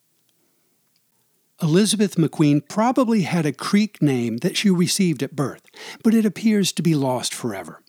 Elizabeth 1.62 2.16
McQueen 2.16 2.68
probably 2.68 3.22
had 3.22 3.46
a 3.46 3.52
Creek 3.52 4.02
name 4.02 4.38
that 4.38 4.56
she 4.56 4.68
received 4.68 5.22
at 5.22 5.34
birth, 5.34 5.62
but 6.02 6.12
it 6.12 6.26
appears 6.26 6.70
to 6.72 6.82
be 6.82 6.94
lost 6.94 7.32
forever. 7.34 7.82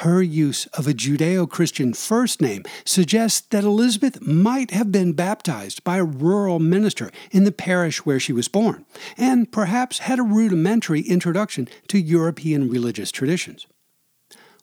Her 0.00 0.22
use 0.22 0.66
of 0.66 0.86
a 0.86 0.92
Judeo 0.92 1.48
Christian 1.48 1.94
first 1.94 2.42
name 2.42 2.64
suggests 2.84 3.40
that 3.48 3.64
Elizabeth 3.64 4.20
might 4.20 4.70
have 4.70 4.92
been 4.92 5.14
baptized 5.14 5.82
by 5.84 5.96
a 5.96 6.04
rural 6.04 6.58
minister 6.58 7.10
in 7.30 7.44
the 7.44 7.52
parish 7.52 8.04
where 8.04 8.20
she 8.20 8.32
was 8.32 8.46
born, 8.46 8.84
and 9.16 9.50
perhaps 9.50 10.00
had 10.00 10.18
a 10.18 10.22
rudimentary 10.22 11.00
introduction 11.00 11.66
to 11.88 11.98
European 11.98 12.68
religious 12.68 13.10
traditions. 13.10 13.66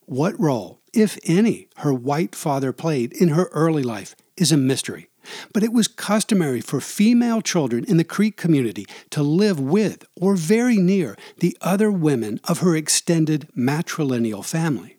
What 0.05 0.39
role, 0.39 0.79
if 0.93 1.17
any, 1.23 1.67
her 1.77 1.93
white 1.93 2.35
father 2.35 2.71
played 2.71 3.11
in 3.13 3.29
her 3.29 3.45
early 3.53 3.83
life 3.83 4.15
is 4.37 4.51
a 4.51 4.57
mystery. 4.57 5.07
But 5.51 5.63
it 5.63 5.73
was 5.73 5.87
customary 5.87 6.61
for 6.61 6.81
female 6.81 7.41
children 7.41 7.85
in 7.85 7.97
the 7.97 8.03
Creek 8.03 8.37
community 8.37 8.85
to 9.09 9.23
live 9.23 9.59
with 9.59 10.05
or 10.15 10.35
very 10.35 10.77
near 10.77 11.17
the 11.39 11.57
other 11.61 11.91
women 11.91 12.39
of 12.43 12.59
her 12.59 12.75
extended 12.75 13.49
matrilineal 13.57 14.45
family. 14.45 14.92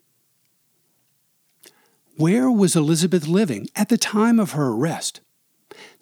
Where 2.17 2.49
was 2.49 2.77
Elizabeth 2.77 3.27
living 3.27 3.67
at 3.75 3.89
the 3.89 3.97
time 3.97 4.39
of 4.39 4.51
her 4.51 4.67
arrest? 4.69 5.19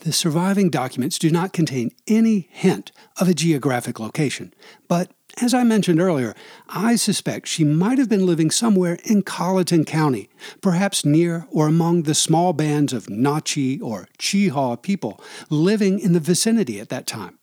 The 0.01 0.13
surviving 0.13 0.69
documents 0.69 1.17
do 1.17 1.31
not 1.31 1.53
contain 1.53 1.89
any 2.07 2.47
hint 2.51 2.91
of 3.19 3.27
a 3.27 3.33
geographic 3.33 3.99
location, 3.99 4.53
but 4.87 5.11
as 5.41 5.55
I 5.55 5.63
mentioned 5.63 5.99
earlier, 5.99 6.35
I 6.69 6.97
suspect 6.97 7.47
she 7.47 7.63
might 7.63 7.97
have 7.97 8.09
been 8.09 8.27
living 8.27 8.51
somewhere 8.51 8.99
in 9.03 9.23
Colleton 9.23 9.85
County, 9.85 10.29
perhaps 10.61 11.03
near 11.03 11.47
or 11.49 11.65
among 11.65 12.03
the 12.03 12.13
small 12.13 12.53
bands 12.53 12.93
of 12.93 13.07
Notchee 13.07 13.81
or 13.81 14.07
Chehaw 14.19 14.75
people 14.75 15.19
living 15.49 15.97
in 15.97 16.13
the 16.13 16.19
vicinity 16.19 16.79
at 16.79 16.89
that 16.89 17.07
time. 17.07 17.39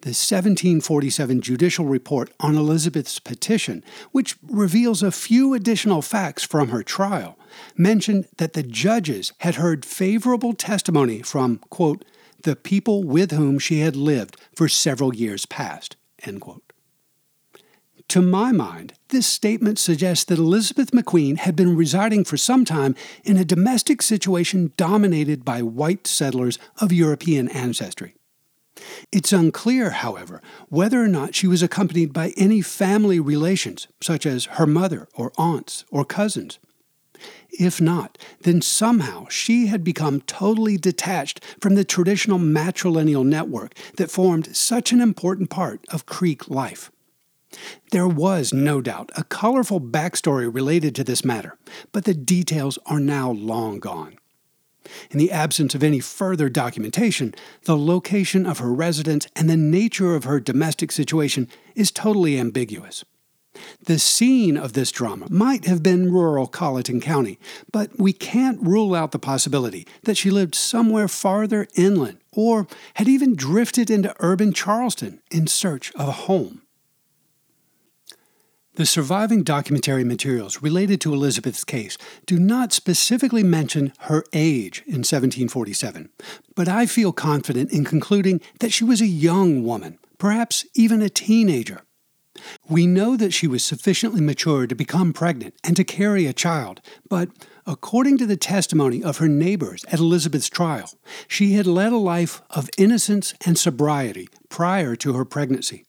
The 0.00 0.10
1747 0.10 1.40
judicial 1.40 1.86
report 1.86 2.32
on 2.40 2.56
Elizabeth's 2.56 3.18
petition, 3.18 3.84
which 4.12 4.36
reveals 4.42 5.02
a 5.02 5.12
few 5.12 5.54
additional 5.54 6.02
facts 6.02 6.44
from 6.44 6.68
her 6.68 6.82
trial, 6.82 7.38
mentioned 7.76 8.26
that 8.38 8.52
the 8.52 8.62
judges 8.62 9.32
had 9.38 9.56
heard 9.56 9.84
favorable 9.84 10.52
testimony 10.52 11.22
from, 11.22 11.58
quote, 11.70 12.04
the 12.42 12.56
people 12.56 13.02
with 13.02 13.32
whom 13.32 13.58
she 13.58 13.80
had 13.80 13.96
lived 13.96 14.36
for 14.54 14.68
several 14.68 15.14
years 15.14 15.46
past, 15.46 15.96
end 16.24 16.40
quote. 16.40 16.66
To 18.10 18.22
my 18.22 18.52
mind, 18.52 18.92
this 19.08 19.26
statement 19.26 19.80
suggests 19.80 20.24
that 20.26 20.38
Elizabeth 20.38 20.92
McQueen 20.92 21.38
had 21.38 21.56
been 21.56 21.76
residing 21.76 22.24
for 22.24 22.36
some 22.36 22.64
time 22.64 22.94
in 23.24 23.36
a 23.36 23.44
domestic 23.44 24.00
situation 24.00 24.72
dominated 24.76 25.44
by 25.44 25.62
white 25.62 26.06
settlers 26.06 26.58
of 26.80 26.92
European 26.92 27.48
ancestry. 27.48 28.14
It's 29.12 29.32
unclear, 29.32 29.90
however, 29.90 30.42
whether 30.68 31.02
or 31.02 31.08
not 31.08 31.34
she 31.34 31.46
was 31.46 31.62
accompanied 31.62 32.12
by 32.12 32.34
any 32.36 32.60
family 32.60 33.18
relations, 33.20 33.88
such 34.02 34.26
as 34.26 34.44
her 34.44 34.66
mother 34.66 35.08
or 35.14 35.32
aunts 35.38 35.84
or 35.90 36.04
cousins. 36.04 36.58
If 37.50 37.80
not, 37.80 38.18
then 38.42 38.60
somehow 38.60 39.28
she 39.28 39.68
had 39.68 39.82
become 39.82 40.20
totally 40.22 40.76
detached 40.76 41.42
from 41.60 41.74
the 41.74 41.84
traditional 41.84 42.38
matrilineal 42.38 43.24
network 43.24 43.74
that 43.96 44.10
formed 44.10 44.54
such 44.54 44.92
an 44.92 45.00
important 45.00 45.48
part 45.48 45.84
of 45.88 46.06
Creek 46.06 46.50
life. 46.50 46.90
There 47.92 48.08
was, 48.08 48.52
no 48.52 48.82
doubt, 48.82 49.10
a 49.16 49.24
colorful 49.24 49.80
backstory 49.80 50.52
related 50.52 50.94
to 50.96 51.04
this 51.04 51.24
matter, 51.24 51.56
but 51.92 52.04
the 52.04 52.12
details 52.14 52.78
are 52.86 53.00
now 53.00 53.30
long 53.30 53.78
gone. 53.78 54.18
In 55.10 55.18
the 55.18 55.32
absence 55.32 55.74
of 55.74 55.82
any 55.82 56.00
further 56.00 56.48
documentation, 56.48 57.34
the 57.64 57.76
location 57.76 58.46
of 58.46 58.58
her 58.58 58.72
residence 58.72 59.26
and 59.36 59.48
the 59.48 59.56
nature 59.56 60.14
of 60.14 60.24
her 60.24 60.40
domestic 60.40 60.92
situation 60.92 61.48
is 61.74 61.90
totally 61.90 62.38
ambiguous. 62.38 63.04
The 63.84 63.98
scene 63.98 64.56
of 64.56 64.74
this 64.74 64.92
drama 64.92 65.26
might 65.30 65.64
have 65.64 65.82
been 65.82 66.12
rural 66.12 66.46
Colleton 66.46 67.00
County, 67.00 67.38
but 67.72 67.98
we 67.98 68.12
can't 68.12 68.60
rule 68.60 68.94
out 68.94 69.12
the 69.12 69.18
possibility 69.18 69.86
that 70.02 70.16
she 70.16 70.30
lived 70.30 70.54
somewhere 70.54 71.08
farther 71.08 71.66
inland 71.74 72.18
or 72.32 72.66
had 72.94 73.08
even 73.08 73.34
drifted 73.34 73.90
into 73.90 74.14
urban 74.20 74.52
Charleston 74.52 75.20
in 75.30 75.46
search 75.46 75.92
of 75.94 76.08
a 76.08 76.12
home. 76.12 76.62
The 78.76 78.84
surviving 78.84 79.42
documentary 79.42 80.04
materials 80.04 80.60
related 80.60 81.00
to 81.00 81.14
Elizabeth's 81.14 81.64
case 81.64 81.96
do 82.26 82.38
not 82.38 82.74
specifically 82.74 83.42
mention 83.42 83.94
her 84.00 84.22
age 84.34 84.82
in 84.84 84.98
1747, 84.98 86.10
but 86.54 86.68
I 86.68 86.84
feel 86.84 87.10
confident 87.10 87.72
in 87.72 87.86
concluding 87.86 88.42
that 88.60 88.74
she 88.74 88.84
was 88.84 89.00
a 89.00 89.06
young 89.06 89.64
woman, 89.64 89.98
perhaps 90.18 90.66
even 90.74 91.00
a 91.00 91.08
teenager. 91.08 91.84
We 92.68 92.86
know 92.86 93.16
that 93.16 93.32
she 93.32 93.46
was 93.46 93.64
sufficiently 93.64 94.20
mature 94.20 94.66
to 94.66 94.74
become 94.74 95.14
pregnant 95.14 95.54
and 95.64 95.74
to 95.76 95.82
carry 95.82 96.26
a 96.26 96.34
child, 96.34 96.82
but 97.08 97.30
according 97.64 98.18
to 98.18 98.26
the 98.26 98.36
testimony 98.36 99.02
of 99.02 99.16
her 99.16 99.28
neighbors 99.28 99.86
at 99.86 100.00
Elizabeth's 100.00 100.50
trial, 100.50 100.90
she 101.26 101.54
had 101.54 101.66
led 101.66 101.94
a 101.94 101.96
life 101.96 102.42
of 102.50 102.68
innocence 102.76 103.32
and 103.46 103.56
sobriety 103.56 104.28
prior 104.50 104.94
to 104.96 105.14
her 105.14 105.24
pregnancy. 105.24 105.86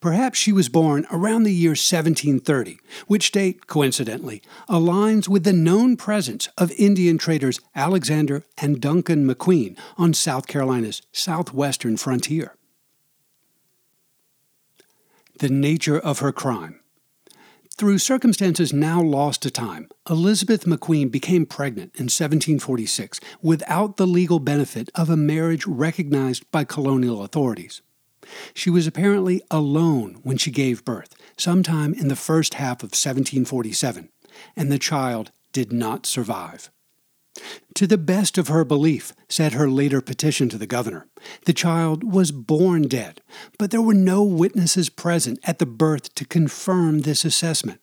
Perhaps 0.00 0.38
she 0.38 0.52
was 0.52 0.68
born 0.68 1.06
around 1.10 1.42
the 1.42 1.52
year 1.52 1.70
1730, 1.70 2.78
which 3.06 3.32
date, 3.32 3.66
coincidentally, 3.66 4.42
aligns 4.68 5.28
with 5.28 5.44
the 5.44 5.52
known 5.52 5.96
presence 5.96 6.48
of 6.56 6.70
Indian 6.72 7.18
traders 7.18 7.60
Alexander 7.74 8.44
and 8.58 8.80
Duncan 8.80 9.26
McQueen 9.26 9.76
on 9.96 10.14
South 10.14 10.46
Carolina's 10.46 11.02
southwestern 11.12 11.96
frontier. 11.96 12.54
The 15.38 15.48
nature 15.48 15.98
of 15.98 16.20
her 16.20 16.32
crime. 16.32 16.80
Through 17.76 17.98
circumstances 17.98 18.72
now 18.72 19.02
lost 19.02 19.42
to 19.42 19.50
time, 19.50 19.90
Elizabeth 20.08 20.64
McQueen 20.64 21.10
became 21.10 21.44
pregnant 21.44 21.94
in 21.96 22.04
1746 22.04 23.20
without 23.42 23.98
the 23.98 24.06
legal 24.06 24.38
benefit 24.38 24.88
of 24.94 25.10
a 25.10 25.16
marriage 25.16 25.66
recognized 25.66 26.50
by 26.50 26.64
colonial 26.64 27.22
authorities. 27.22 27.82
She 28.54 28.70
was 28.70 28.86
apparently 28.86 29.42
alone 29.50 30.20
when 30.22 30.36
she 30.36 30.50
gave 30.50 30.84
birth, 30.84 31.14
sometime 31.36 31.94
in 31.94 32.08
the 32.08 32.16
first 32.16 32.54
half 32.54 32.82
of 32.82 32.90
1747, 32.90 34.08
and 34.56 34.72
the 34.72 34.78
child 34.78 35.30
did 35.52 35.72
not 35.72 36.06
survive. 36.06 36.70
To 37.74 37.86
the 37.86 37.98
best 37.98 38.38
of 38.38 38.48
her 38.48 38.64
belief, 38.64 39.12
said 39.28 39.52
her 39.52 39.68
later 39.68 40.00
petition 40.00 40.48
to 40.48 40.58
the 40.58 40.66
governor, 40.66 41.06
the 41.44 41.52
child 41.52 42.02
was 42.02 42.32
born 42.32 42.88
dead, 42.88 43.20
but 43.58 43.70
there 43.70 43.82
were 43.82 43.94
no 43.94 44.22
witnesses 44.22 44.88
present 44.88 45.38
at 45.44 45.58
the 45.58 45.66
birth 45.66 46.14
to 46.14 46.24
confirm 46.24 47.00
this 47.00 47.24
assessment. 47.24 47.80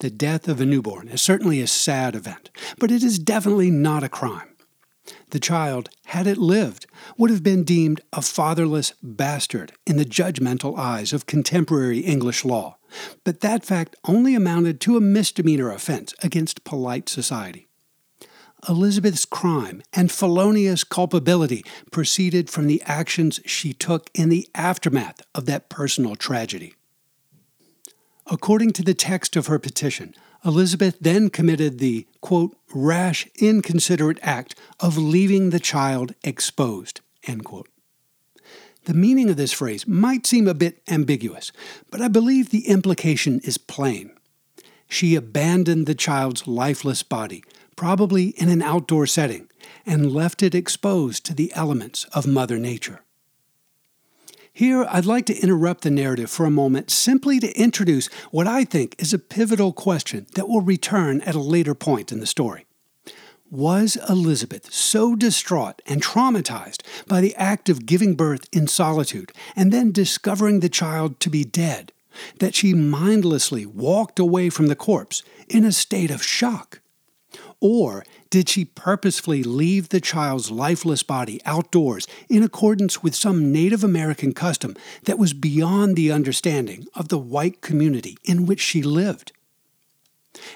The 0.00 0.10
death 0.10 0.48
of 0.48 0.60
a 0.60 0.66
newborn 0.66 1.08
is 1.08 1.22
certainly 1.22 1.60
a 1.60 1.66
sad 1.66 2.14
event, 2.14 2.50
but 2.78 2.90
it 2.90 3.02
is 3.02 3.18
definitely 3.18 3.70
not 3.70 4.02
a 4.02 4.08
crime. 4.08 4.51
The 5.30 5.40
child, 5.40 5.88
had 6.06 6.26
it 6.26 6.38
lived, 6.38 6.86
would 7.16 7.30
have 7.30 7.42
been 7.42 7.64
deemed 7.64 8.00
a 8.12 8.22
fatherless 8.22 8.94
bastard 9.02 9.72
in 9.86 9.96
the 9.96 10.04
judgmental 10.04 10.78
eyes 10.78 11.12
of 11.12 11.26
contemporary 11.26 12.00
English 12.00 12.44
law, 12.44 12.76
but 13.24 13.40
that 13.40 13.64
fact 13.64 13.96
only 14.04 14.34
amounted 14.34 14.80
to 14.82 14.96
a 14.96 15.00
misdemeanor 15.00 15.72
offense 15.72 16.14
against 16.22 16.64
polite 16.64 17.08
society. 17.08 17.68
Elizabeth's 18.68 19.24
crime 19.24 19.82
and 19.92 20.12
felonious 20.12 20.84
culpability 20.84 21.64
proceeded 21.90 22.48
from 22.48 22.68
the 22.68 22.80
actions 22.86 23.40
she 23.44 23.72
took 23.72 24.08
in 24.14 24.28
the 24.28 24.48
aftermath 24.54 25.20
of 25.34 25.46
that 25.46 25.68
personal 25.68 26.14
tragedy. 26.14 26.74
According 28.30 28.72
to 28.74 28.84
the 28.84 28.94
text 28.94 29.34
of 29.34 29.48
her 29.48 29.58
petition, 29.58 30.14
Elizabeth 30.44 30.96
then 31.00 31.30
committed 31.30 31.78
the, 31.78 32.06
quote, 32.20 32.56
rash, 32.74 33.28
inconsiderate 33.36 34.18
act 34.22 34.58
of 34.80 34.98
leaving 34.98 35.50
the 35.50 35.60
child 35.60 36.14
exposed, 36.24 37.00
end 37.26 37.44
quote. 37.44 37.68
The 38.84 38.94
meaning 38.94 39.30
of 39.30 39.36
this 39.36 39.52
phrase 39.52 39.86
might 39.86 40.26
seem 40.26 40.48
a 40.48 40.54
bit 40.54 40.82
ambiguous, 40.88 41.52
but 41.90 42.00
I 42.00 42.08
believe 42.08 42.50
the 42.50 42.66
implication 42.66 43.40
is 43.44 43.56
plain. 43.56 44.10
She 44.88 45.14
abandoned 45.14 45.86
the 45.86 45.94
child's 45.94 46.48
lifeless 46.48 47.04
body, 47.04 47.44
probably 47.76 48.30
in 48.30 48.48
an 48.48 48.60
outdoor 48.60 49.06
setting, 49.06 49.48
and 49.86 50.12
left 50.12 50.42
it 50.42 50.54
exposed 50.54 51.24
to 51.26 51.34
the 51.34 51.52
elements 51.54 52.04
of 52.12 52.26
Mother 52.26 52.58
Nature. 52.58 53.04
Here, 54.54 54.86
I'd 54.90 55.06
like 55.06 55.24
to 55.26 55.38
interrupt 55.38 55.80
the 55.82 55.90
narrative 55.90 56.30
for 56.30 56.44
a 56.44 56.50
moment 56.50 56.90
simply 56.90 57.40
to 57.40 57.58
introduce 57.58 58.08
what 58.30 58.46
I 58.46 58.64
think 58.64 58.94
is 58.98 59.14
a 59.14 59.18
pivotal 59.18 59.72
question 59.72 60.26
that 60.34 60.46
will 60.46 60.60
return 60.60 61.22
at 61.22 61.34
a 61.34 61.40
later 61.40 61.74
point 61.74 62.12
in 62.12 62.20
the 62.20 62.26
story. 62.26 62.66
Was 63.50 63.96
Elizabeth 64.10 64.70
so 64.70 65.16
distraught 65.16 65.80
and 65.86 66.02
traumatized 66.02 66.82
by 67.06 67.22
the 67.22 67.34
act 67.36 67.70
of 67.70 67.86
giving 67.86 68.14
birth 68.14 68.46
in 68.52 68.66
solitude 68.66 69.32
and 69.56 69.72
then 69.72 69.90
discovering 69.90 70.60
the 70.60 70.68
child 70.68 71.18
to 71.20 71.30
be 71.30 71.44
dead 71.44 71.92
that 72.38 72.54
she 72.54 72.74
mindlessly 72.74 73.64
walked 73.64 74.18
away 74.18 74.50
from 74.50 74.66
the 74.66 74.76
corpse 74.76 75.22
in 75.48 75.64
a 75.64 75.72
state 75.72 76.10
of 76.10 76.22
shock? 76.22 76.80
Or 77.58 78.04
did 78.32 78.48
she 78.48 78.64
purposefully 78.64 79.42
leave 79.42 79.90
the 79.90 80.00
child's 80.00 80.50
lifeless 80.50 81.02
body 81.02 81.38
outdoors 81.44 82.06
in 82.30 82.42
accordance 82.42 83.02
with 83.02 83.14
some 83.14 83.52
Native 83.52 83.84
American 83.84 84.32
custom 84.32 84.74
that 85.04 85.18
was 85.18 85.34
beyond 85.34 85.96
the 85.96 86.10
understanding 86.10 86.86
of 86.94 87.08
the 87.08 87.18
white 87.18 87.60
community 87.60 88.16
in 88.24 88.46
which 88.46 88.60
she 88.60 88.82
lived? 88.82 89.32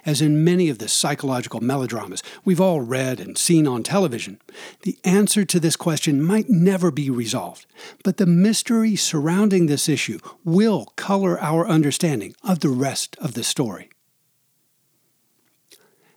As 0.06 0.22
in 0.22 0.42
many 0.42 0.70
of 0.70 0.78
the 0.78 0.88
psychological 0.88 1.60
melodramas 1.60 2.22
we've 2.46 2.62
all 2.62 2.80
read 2.80 3.20
and 3.20 3.36
seen 3.36 3.68
on 3.68 3.82
television, 3.82 4.40
the 4.80 4.98
answer 5.04 5.44
to 5.44 5.60
this 5.60 5.76
question 5.76 6.22
might 6.22 6.48
never 6.48 6.90
be 6.90 7.10
resolved, 7.10 7.66
but 8.02 8.16
the 8.16 8.24
mystery 8.24 8.96
surrounding 8.96 9.66
this 9.66 9.86
issue 9.86 10.18
will 10.46 10.94
color 10.96 11.38
our 11.42 11.68
understanding 11.68 12.34
of 12.42 12.60
the 12.60 12.70
rest 12.70 13.16
of 13.20 13.34
the 13.34 13.44
story. 13.44 13.90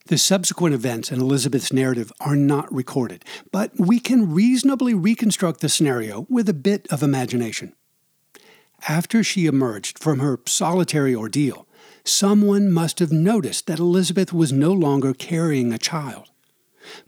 The 0.09 0.17
subsequent 0.17 0.73
events 0.73 1.11
in 1.11 1.21
Elizabeth's 1.21 1.71
narrative 1.71 2.11
are 2.19 2.35
not 2.35 2.73
recorded, 2.73 3.23
but 3.51 3.71
we 3.77 3.99
can 3.99 4.33
reasonably 4.33 4.95
reconstruct 4.95 5.61
the 5.61 5.69
scenario 5.69 6.25
with 6.27 6.49
a 6.49 6.53
bit 6.55 6.87
of 6.91 7.03
imagination. 7.03 7.73
After 8.87 9.23
she 9.23 9.45
emerged 9.45 9.99
from 9.99 10.17
her 10.17 10.39
solitary 10.47 11.13
ordeal, 11.13 11.67
someone 12.03 12.71
must 12.71 12.97
have 12.97 13.11
noticed 13.11 13.67
that 13.67 13.77
Elizabeth 13.77 14.33
was 14.33 14.51
no 14.51 14.73
longer 14.73 15.13
carrying 15.13 15.71
a 15.71 15.77
child. 15.77 16.31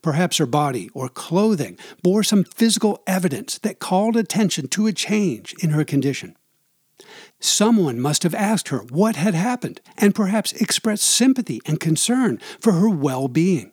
Perhaps 0.04 0.38
her 0.38 0.46
body 0.46 0.92
or 0.94 1.10
clothing 1.10 1.80
bore 2.04 2.22
some 2.22 2.44
physical 2.44 3.02
evidence 3.08 3.58
that 3.64 3.80
called 3.80 4.16
attention 4.16 4.68
to 4.68 4.86
a 4.86 4.94
change 4.94 5.56
in 5.64 5.72
her 5.72 5.84
condition. 5.84 6.36
Someone 7.41 7.99
must 7.99 8.21
have 8.23 8.36
asked 8.36 8.69
her 8.69 8.80
what 8.80 9.15
had 9.15 9.34
happened 9.34 9.82
and 9.97 10.15
perhaps 10.15 10.54
expressed 10.54 11.04
sympathy 11.04 11.60
and 11.65 11.80
concern 11.80 12.39
for 12.60 12.73
her 12.73 12.88
well 12.88 13.27
being. 13.27 13.71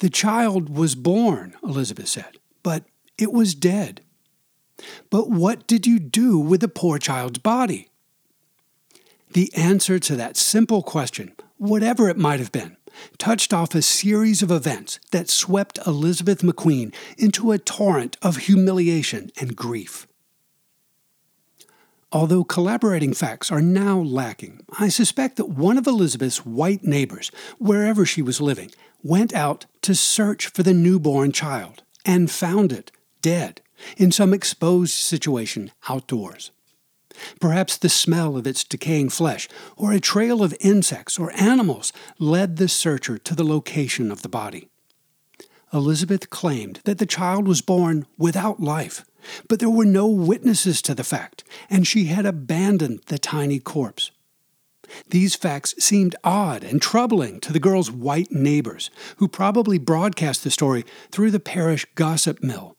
The 0.00 0.10
child 0.10 0.68
was 0.68 0.94
born, 0.94 1.54
Elizabeth 1.62 2.08
said, 2.08 2.38
but 2.62 2.84
it 3.16 3.32
was 3.32 3.54
dead. 3.54 4.00
But 5.10 5.30
what 5.30 5.66
did 5.66 5.86
you 5.86 5.98
do 5.98 6.38
with 6.38 6.60
the 6.60 6.68
poor 6.68 6.98
child's 6.98 7.38
body? 7.38 7.88
The 9.32 9.52
answer 9.54 9.98
to 10.00 10.16
that 10.16 10.36
simple 10.36 10.82
question, 10.82 11.32
whatever 11.56 12.08
it 12.08 12.16
might 12.16 12.40
have 12.40 12.50
been, 12.50 12.76
touched 13.18 13.52
off 13.52 13.74
a 13.74 13.82
series 13.82 14.42
of 14.42 14.50
events 14.50 14.98
that 15.12 15.30
swept 15.30 15.78
Elizabeth 15.86 16.40
McQueen 16.40 16.92
into 17.16 17.52
a 17.52 17.58
torrent 17.58 18.16
of 18.22 18.38
humiliation 18.38 19.30
and 19.40 19.54
grief. 19.54 20.08
Although 22.12 22.44
collaborating 22.44 23.14
facts 23.14 23.52
are 23.52 23.62
now 23.62 24.00
lacking, 24.00 24.64
I 24.78 24.88
suspect 24.88 25.36
that 25.36 25.50
one 25.50 25.78
of 25.78 25.86
Elizabeth's 25.86 26.44
white 26.44 26.82
neighbors, 26.82 27.30
wherever 27.58 28.04
she 28.04 28.20
was 28.20 28.40
living, 28.40 28.72
went 29.02 29.32
out 29.32 29.66
to 29.82 29.94
search 29.94 30.48
for 30.48 30.64
the 30.64 30.74
newborn 30.74 31.30
child 31.30 31.84
and 32.04 32.30
found 32.30 32.72
it 32.72 32.90
dead 33.22 33.60
in 33.96 34.10
some 34.10 34.34
exposed 34.34 34.94
situation 34.94 35.70
outdoors. 35.88 36.50
Perhaps 37.40 37.76
the 37.76 37.88
smell 37.88 38.36
of 38.36 38.46
its 38.46 38.64
decaying 38.64 39.10
flesh, 39.10 39.48
or 39.76 39.92
a 39.92 40.00
trail 40.00 40.42
of 40.42 40.54
insects 40.60 41.18
or 41.18 41.32
animals, 41.36 41.92
led 42.18 42.56
the 42.56 42.68
searcher 42.68 43.18
to 43.18 43.34
the 43.34 43.44
location 43.44 44.10
of 44.10 44.22
the 44.22 44.28
body. 44.28 44.68
Elizabeth 45.72 46.30
claimed 46.30 46.80
that 46.84 46.98
the 46.98 47.06
child 47.06 47.46
was 47.46 47.60
born 47.60 48.06
without 48.18 48.60
life, 48.60 49.04
but 49.48 49.58
there 49.58 49.70
were 49.70 49.84
no 49.84 50.06
witnesses 50.06 50.82
to 50.82 50.94
the 50.94 51.04
fact, 51.04 51.44
and 51.68 51.86
she 51.86 52.06
had 52.06 52.26
abandoned 52.26 53.00
the 53.06 53.18
tiny 53.18 53.58
corpse. 53.58 54.10
These 55.08 55.36
facts 55.36 55.74
seemed 55.78 56.16
odd 56.24 56.64
and 56.64 56.82
troubling 56.82 57.40
to 57.40 57.52
the 57.52 57.60
girl's 57.60 57.90
white 57.90 58.32
neighbors, 58.32 58.90
who 59.16 59.28
probably 59.28 59.78
broadcast 59.78 60.44
the 60.44 60.50
story 60.50 60.84
through 61.10 61.30
the 61.30 61.40
parish 61.40 61.86
gossip 61.94 62.42
mill. 62.42 62.76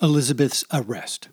Elizabeth's 0.00 0.64
arrest. 0.72 1.28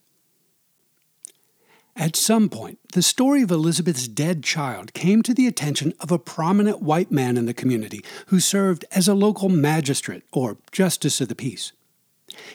At 1.96 2.16
some 2.16 2.48
point, 2.48 2.78
the 2.94 3.02
story 3.02 3.42
of 3.42 3.50
Elizabeth's 3.50 4.08
dead 4.08 4.44
child 4.44 4.94
came 4.94 5.24
to 5.24 5.34
the 5.34 5.48
attention 5.48 5.94
of 6.00 6.12
a 6.12 6.20
prominent 6.20 6.82
white 6.82 7.12
man 7.12 7.38
in 7.38 7.48
the 7.48 7.56
community 7.56 8.04
who 8.28 8.40
served 8.40 8.86
as 8.92 9.08
a 9.08 9.16
local 9.16 9.50
magistrate 9.50 10.24
or 10.32 10.58
justice 10.72 11.20
of 11.22 11.28
the 11.28 11.34
peace. 11.36 11.72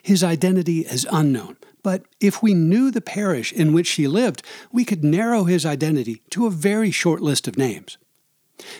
His 0.03 0.23
identity 0.23 0.81
is 0.81 1.07
unknown, 1.11 1.57
but 1.83 2.05
if 2.21 2.43
we 2.43 2.55
knew 2.55 2.91
the 2.91 3.01
parish 3.01 3.53
in 3.53 3.73
which 3.73 3.87
she 3.87 4.07
lived, 4.07 4.43
we 4.71 4.85
could 4.85 5.03
narrow 5.03 5.45
his 5.45 5.67
identity 5.67 6.23
to 6.31 6.47
a 6.47 6.51
very 6.51 6.91
short 6.91 7.21
list 7.21 7.49
of 7.49 7.59
names. 7.59 7.99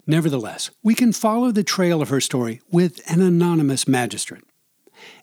Nevertheless, 0.07 0.71
we 0.83 0.95
can 0.95 1.13
follow 1.13 1.51
the 1.51 1.65
trail 1.65 2.01
of 2.01 2.09
her 2.09 2.21
story 2.21 2.61
with 2.71 3.01
an 3.11 3.21
anonymous 3.21 3.89
magistrate. 3.89 4.45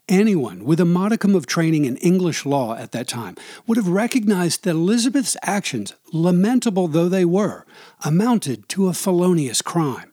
Anyone 0.10 0.66
with 0.66 0.80
a 0.80 0.86
modicum 0.86 1.36
of 1.36 1.46
training 1.46 1.86
in 1.86 1.96
English 1.98 2.46
law 2.46 2.76
at 2.76 2.92
that 2.92 3.08
time 3.08 3.36
would 3.68 3.78
have 3.78 3.88
recognized 3.88 4.64
that 4.64 4.72
Elizabeth's 4.72 5.38
actions, 5.44 5.94
lamentable 6.12 6.88
though 6.88 7.08
they 7.08 7.26
were, 7.26 7.66
amounted 8.04 8.68
to 8.70 8.88
a 8.88 8.94
felonious 8.94 9.62
crime. 9.62 10.09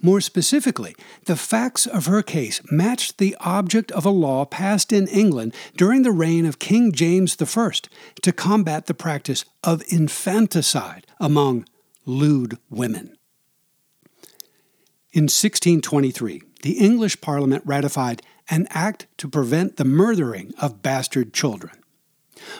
More 0.00 0.20
specifically, 0.20 0.94
the 1.24 1.36
facts 1.36 1.86
of 1.86 2.06
her 2.06 2.22
case 2.22 2.60
matched 2.70 3.18
the 3.18 3.36
object 3.40 3.90
of 3.92 4.04
a 4.04 4.10
law 4.10 4.44
passed 4.44 4.92
in 4.92 5.06
England 5.08 5.54
during 5.76 6.02
the 6.02 6.12
reign 6.12 6.46
of 6.46 6.58
King 6.58 6.92
James 6.92 7.36
I 7.40 7.70
to 8.22 8.32
combat 8.32 8.86
the 8.86 8.94
practice 8.94 9.44
of 9.62 9.82
infanticide 9.88 11.06
among 11.18 11.66
lewd 12.04 12.58
women. 12.70 13.16
In 15.12 15.24
1623, 15.24 16.42
the 16.62 16.78
English 16.78 17.20
Parliament 17.20 17.62
ratified 17.66 18.22
an 18.50 18.66
act 18.70 19.06
to 19.18 19.28
prevent 19.28 19.76
the 19.76 19.84
murdering 19.84 20.52
of 20.60 20.82
bastard 20.82 21.32
children. 21.32 21.82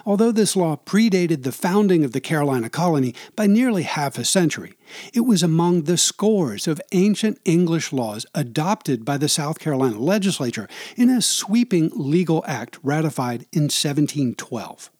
Although 0.04 0.32
this 0.32 0.56
law 0.56 0.76
predated 0.84 1.42
the 1.42 1.52
founding 1.52 2.04
of 2.04 2.12
the 2.12 2.20
Carolina 2.20 2.70
colony 2.70 3.14
by 3.34 3.46
nearly 3.46 3.82
half 3.82 4.18
a 4.18 4.24
century, 4.24 4.74
it 5.12 5.20
was 5.20 5.42
among 5.42 5.82
the 5.82 5.98
scores 5.98 6.66
of 6.66 6.80
ancient 6.92 7.38
English 7.44 7.92
laws 7.92 8.26
adopted 8.34 9.04
by 9.04 9.18
the 9.18 9.28
South 9.28 9.58
Carolina 9.58 9.98
legislature 9.98 10.68
in 10.96 11.10
a 11.10 11.22
sweeping 11.22 11.90
legal 11.94 12.44
act 12.46 12.78
ratified 12.82 13.46
in 13.52 13.64
1712. 13.64 14.90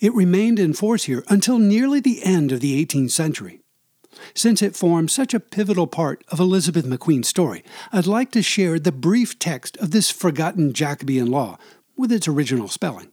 It 0.00 0.14
remained 0.14 0.58
in 0.58 0.72
force 0.72 1.04
here 1.04 1.24
until 1.28 1.58
nearly 1.58 2.00
the 2.00 2.24
end 2.24 2.52
of 2.52 2.60
the 2.60 2.84
18th 2.84 3.12
century. 3.12 3.60
Since 4.34 4.62
it 4.62 4.76
forms 4.76 5.12
such 5.12 5.34
a 5.34 5.40
pivotal 5.40 5.86
part 5.86 6.24
of 6.28 6.40
Elizabeth 6.40 6.84
McQueen's 6.84 7.28
story, 7.28 7.62
I'd 7.92 8.06
like 8.06 8.32
to 8.32 8.42
share 8.42 8.78
the 8.78 8.92
brief 8.92 9.38
text 9.38 9.76
of 9.76 9.92
this 9.92 10.10
forgotten 10.10 10.72
Jacobean 10.72 11.30
law 11.30 11.58
with 11.96 12.10
its 12.10 12.26
original 12.26 12.68
spelling. 12.68 13.12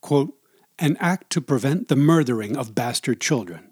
Quote, 0.00 0.34
An 0.78 0.96
act 0.98 1.30
to 1.30 1.40
prevent 1.40 1.88
the 1.88 1.96
murthering 1.96 2.56
of 2.56 2.74
bastard 2.74 3.20
children. 3.20 3.68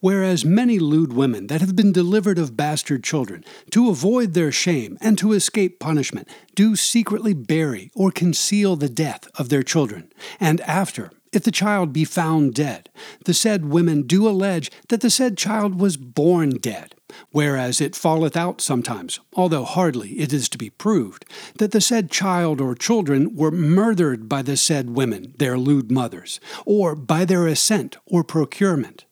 Whereas 0.00 0.44
many 0.44 0.78
lewd 0.78 1.12
women 1.12 1.48
that 1.48 1.60
have 1.60 1.74
been 1.74 1.92
delivered 1.92 2.38
of 2.38 2.56
bastard 2.56 3.02
children, 3.02 3.44
to 3.70 3.88
avoid 3.88 4.34
their 4.34 4.52
shame 4.52 4.96
and 5.00 5.18
to 5.18 5.32
escape 5.32 5.80
punishment, 5.80 6.28
do 6.54 6.76
secretly 6.76 7.34
bury 7.34 7.90
or 7.94 8.10
conceal 8.10 8.76
the 8.76 8.88
death 8.88 9.28
of 9.34 9.48
their 9.48 9.62
children, 9.62 10.12
and 10.38 10.60
after, 10.62 11.10
if 11.36 11.42
the 11.42 11.50
child 11.50 11.92
be 11.92 12.06
found 12.06 12.54
dead, 12.54 12.88
the 13.26 13.34
said 13.34 13.66
women 13.66 14.02
do 14.02 14.26
allege 14.26 14.70
that 14.88 15.02
the 15.02 15.10
said 15.10 15.36
child 15.36 15.78
was 15.78 15.98
born 15.98 16.48
dead, 16.48 16.94
whereas 17.30 17.78
it 17.78 17.94
falleth 17.94 18.38
out 18.38 18.62
sometimes, 18.62 19.20
although 19.34 19.64
hardly 19.64 20.12
it 20.18 20.32
is 20.32 20.48
to 20.48 20.56
be 20.56 20.70
proved, 20.70 21.26
that 21.58 21.72
the 21.72 21.80
said 21.82 22.10
child 22.10 22.58
or 22.58 22.74
children 22.74 23.36
were 23.36 23.50
murdered 23.50 24.30
by 24.30 24.40
the 24.40 24.56
said 24.56 24.96
women, 24.96 25.34
their 25.36 25.58
lewd 25.58 25.92
mothers, 25.92 26.40
or 26.64 26.96
by 26.96 27.26
their 27.26 27.46
assent 27.46 27.98
or 28.06 28.24
procurement 28.24 29.04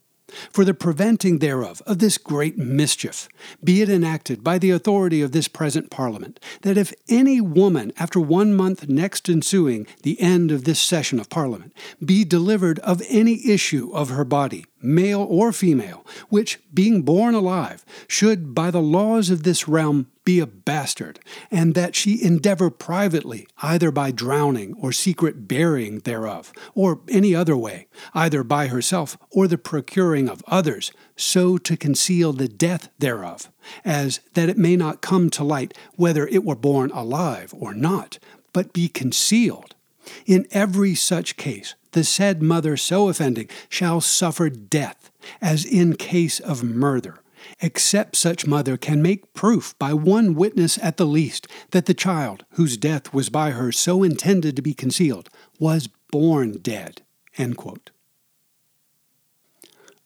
for 0.51 0.65
the 0.65 0.75
preventing 0.75 1.39
thereof 1.39 1.83
of 1.87 1.99
this 1.99 2.19
great 2.19 2.59
mischief, 2.59 3.29
be 3.63 3.83
it 3.83 3.89
enacted 3.89 4.43
by 4.43 4.59
the 4.59 4.71
authority 4.71 5.23
of 5.23 5.33
this 5.33 5.49
present 5.49 5.91
Parliament, 5.91 6.41
that 6.63 6.79
if 6.79 6.93
any 7.09 7.41
woman, 7.41 7.93
after 7.99 8.21
one 8.21 8.55
month 8.55 8.89
next 8.89 9.29
ensuing 9.29 9.87
the 10.03 10.21
end 10.21 10.51
of 10.51 10.65
this 10.65 10.81
session 10.81 11.19
of 11.21 11.31
Parliament, 11.31 11.73
be 12.05 12.25
delivered 12.25 12.79
of 12.81 13.03
any 13.09 13.47
issue 13.49 13.91
of 13.93 14.11
her 14.11 14.25
body, 14.25 14.67
male 14.85 15.27
or 15.29 15.53
female, 15.53 16.07
which, 16.29 16.61
being 16.73 17.03
born 17.03 17.35
alive, 17.35 17.85
should 18.07 18.55
by 18.55 18.71
the 18.71 18.83
laws 18.83 19.31
of 19.31 19.43
this 19.43 19.67
realm 19.67 20.07
be 20.25 20.41
a 20.41 20.47
bastard, 20.47 21.21
and 21.51 21.75
that 21.75 21.95
she 21.95 22.23
endeavor 22.23 22.71
privately, 22.71 23.47
either 23.63 23.91
by 23.91 24.11
drowning 24.11 24.75
or 24.75 24.93
secret 24.93 25.47
burying 25.47 25.99
thereof, 26.01 26.53
or 26.75 27.01
any 27.09 27.35
other 27.35 27.57
way, 27.57 27.87
either 28.15 28.43
by 28.43 28.69
herself 28.69 29.19
or 29.31 29.47
the 29.47 29.59
procuring 29.59 30.29
of 30.29 30.43
others, 30.47 30.93
so 31.17 31.59
to 31.59 31.77
conceal 31.77 32.33
the 32.33 32.49
death 32.49 32.89
thereof, 32.99 33.51
as 33.85 34.21
that 34.33 34.49
it 34.49 34.59
may 34.59 34.77
not 34.77 35.03
come 35.03 35.29
to 35.31 35.45
light 35.45 35.77
whether 35.97 36.27
it 36.29 36.45
were 36.45 36.57
born 36.57 36.91
alive 36.93 37.55
or 37.59 37.75
not, 37.75 38.19
but 38.53 38.73
be 38.73 38.89
concealed. 38.89 39.75
In 40.27 40.47
every 40.51 40.95
such 40.95 41.37
case, 41.37 41.75
the 41.95 42.05
said 42.05 42.43
mother 42.43 42.77
so 42.77 43.09
offending 43.09 43.49
shall 43.69 44.01
suffer 44.01 44.51
death, 44.51 45.11
as 45.41 45.65
in 45.65 45.97
case 45.97 46.41
of 46.41 46.63
murder, 46.63 47.21
except 47.61 48.17
such 48.17 48.47
mother 48.47 48.77
can 48.77 49.01
make 49.01 49.33
proof 49.33 49.79
by 49.79 49.95
one 49.95 50.35
witness 50.35 50.77
at 50.83 50.97
the 50.97 51.07
least 51.07 51.47
that 51.71 51.87
the 51.87 51.95
child, 51.95 52.45
whose 52.53 52.77
death 52.77 53.15
was 53.15 53.29
by 53.29 53.53
her 53.53 53.71
so 53.73 54.03
intended 54.03 54.57
to 54.57 54.63
be 54.63 54.75
concealed, 54.75 55.31
was 55.59 55.89
born 56.11 56.59
dead. 56.59 57.03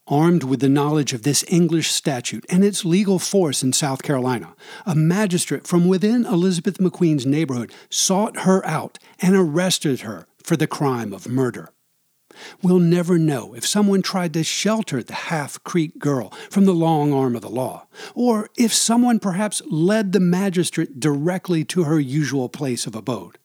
Armed 0.07 0.45
with 0.45 0.61
the 0.61 0.69
knowledge 0.69 1.13
of 1.13 1.23
this 1.23 1.45
English 1.49 1.91
statute 1.91 2.45
and 2.49 2.65
its 2.65 2.85
legal 2.85 3.19
force 3.19 3.63
in 3.63 3.73
South 3.73 4.03
Carolina, 4.03 4.55
a 4.87 4.95
magistrate 4.95 5.67
from 5.67 5.89
within 5.89 6.25
Elizabeth 6.27 6.79
McQueen's 6.79 7.27
neighborhood 7.27 7.73
sought 7.91 8.41
her 8.41 8.65
out 8.67 8.99
and 9.21 9.35
arrested 9.35 10.01
her 10.01 10.27
for 10.43 10.57
the 10.57 10.67
crime 10.67 11.13
of 11.13 11.29
murder. 11.29 11.71
We'll 12.63 12.79
never 12.79 13.19
know 13.19 13.55
if 13.55 13.67
someone 13.67 14.03
tried 14.03 14.35
to 14.35 14.45
shelter 14.45 15.03
the 15.03 15.15
half 15.15 15.63
Creek 15.65 15.99
girl 15.99 16.31
from 16.51 16.65
the 16.65 16.75
long 16.75 17.13
arm 17.13 17.37
of 17.37 17.43
the 17.43 17.51
law, 17.51 17.87
or 18.15 18.49
if 18.57 18.73
someone 18.73 19.19
perhaps 19.19 19.63
led 19.71 20.13
the 20.13 20.21
magistrate 20.21 21.01
directly 21.01 21.65
to 21.67 21.85
her 21.85 21.99
usual 21.99 22.49
place 22.49 22.87
of 22.87 22.95
abode. 22.95 23.39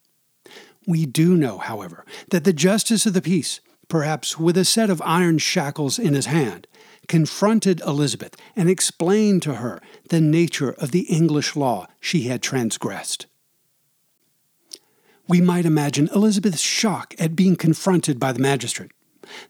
We 0.88 1.06
do 1.06 1.38
know, 1.38 1.58
however, 1.60 2.06
that 2.30 2.44
the 2.44 2.54
justice 2.54 3.06
of 3.06 3.14
the 3.14 3.22
peace, 3.22 3.62
perhaps 3.88 4.38
with 4.38 4.58
a 4.58 4.66
set 4.66 4.90
of 4.90 5.02
iron 5.06 5.38
shackles 5.38 5.98
in 5.98 6.14
his 6.14 6.26
hand, 6.26 6.68
confronted 7.08 7.82
Elizabeth 7.82 8.36
and 8.56 8.70
explained 8.70 9.42
to 9.44 9.56
her 9.56 9.82
the 10.10 10.22
nature 10.22 10.72
of 10.74 10.92
the 10.92 11.02
English 11.02 11.56
law 11.56 11.88
she 12.00 12.24
had 12.24 12.42
transgressed. 12.42 13.28
We 15.28 15.40
might 15.40 15.66
imagine 15.66 16.10
Elizabeth's 16.14 16.62
shock 16.62 17.16
at 17.18 17.36
being 17.36 17.56
confronted 17.56 18.20
by 18.20 18.34
the 18.34 18.42
magistrate. 18.42 18.92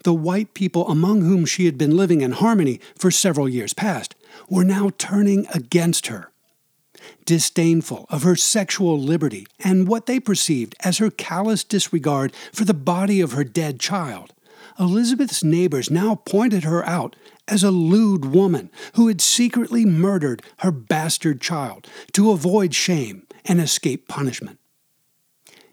The 0.03 0.13
white 0.13 0.53
people 0.53 0.87
among 0.87 1.21
whom 1.21 1.45
she 1.45 1.65
had 1.65 1.77
been 1.77 1.97
living 1.97 2.21
in 2.21 2.33
harmony 2.33 2.79
for 2.95 3.09
several 3.09 3.49
years 3.49 3.73
past 3.73 4.15
were 4.47 4.63
now 4.63 4.91
turning 4.99 5.47
against 5.53 6.07
her. 6.07 6.29
Disdainful 7.25 8.05
of 8.09 8.21
her 8.21 8.35
sexual 8.35 8.99
liberty 8.99 9.47
and 9.59 9.87
what 9.87 10.05
they 10.05 10.19
perceived 10.19 10.75
as 10.83 10.99
her 10.99 11.09
callous 11.09 11.63
disregard 11.63 12.33
for 12.53 12.65
the 12.65 12.73
body 12.73 13.19
of 13.19 13.31
her 13.31 13.43
dead 13.43 13.79
child, 13.79 14.33
Elizabeth's 14.79 15.43
neighbors 15.43 15.89
now 15.89 16.15
pointed 16.15 16.63
her 16.63 16.85
out 16.85 17.15
as 17.47 17.63
a 17.63 17.71
lewd 17.71 18.25
woman 18.25 18.69
who 18.93 19.07
had 19.07 19.21
secretly 19.21 19.85
murdered 19.85 20.43
her 20.59 20.71
bastard 20.71 21.41
child 21.41 21.87
to 22.13 22.31
avoid 22.31 22.73
shame 22.75 23.27
and 23.45 23.59
escape 23.59 24.07
punishment. 24.07 24.59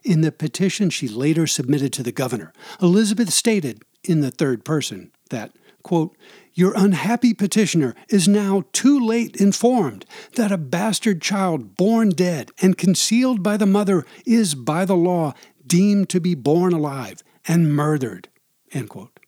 In 0.03 0.23
the 0.23 0.33
petition 0.33 0.91
she 0.91 1.09
later 1.09 1.47
submitted 1.47 1.93
to 1.95 2.03
the 2.03 2.13
governor, 2.13 2.53
Elizabeth 2.81 3.33
stated, 3.33 3.83
in 4.03 4.21
the 4.21 4.31
third 4.31 4.65
person, 4.65 5.13
that, 5.29 5.53
quote, 5.83 6.17
Your 6.55 6.73
unhappy 6.75 7.35
petitioner 7.35 7.95
is 8.09 8.27
now 8.27 8.65
too 8.73 8.99
late 8.99 9.37
informed 9.37 10.07
that 10.37 10.51
a 10.51 10.59
bastard 10.59 11.21
child 11.21 11.77
born 11.77 12.11
dead 12.11 12.51
and 12.63 12.79
concealed 12.79 13.43
by 13.43 13.57
the 13.57 13.67
mother 13.67 14.07
is, 14.25 14.55
by 14.55 14.85
the 14.85 14.97
law, 14.97 15.35
deemed 15.67 16.09
to 16.09 16.21
be 16.21 16.35
born 16.35 16.73
alive 16.73 17.23
and 17.47 17.75
murdered. 17.75 18.29
End 18.73 18.89
quote. 18.89 19.20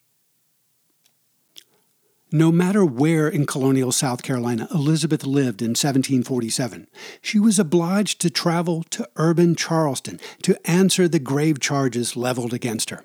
No 2.34 2.50
matter 2.50 2.82
where 2.82 3.28
in 3.28 3.44
colonial 3.44 3.92
South 3.92 4.22
Carolina 4.22 4.66
Elizabeth 4.72 5.26
lived 5.26 5.60
in 5.60 5.72
1747, 5.72 6.88
she 7.20 7.38
was 7.38 7.58
obliged 7.58 8.22
to 8.22 8.30
travel 8.30 8.84
to 8.84 9.06
urban 9.16 9.54
Charleston 9.54 10.18
to 10.40 10.58
answer 10.68 11.06
the 11.06 11.18
grave 11.18 11.60
charges 11.60 12.16
leveled 12.16 12.54
against 12.54 12.88
her. 12.88 13.04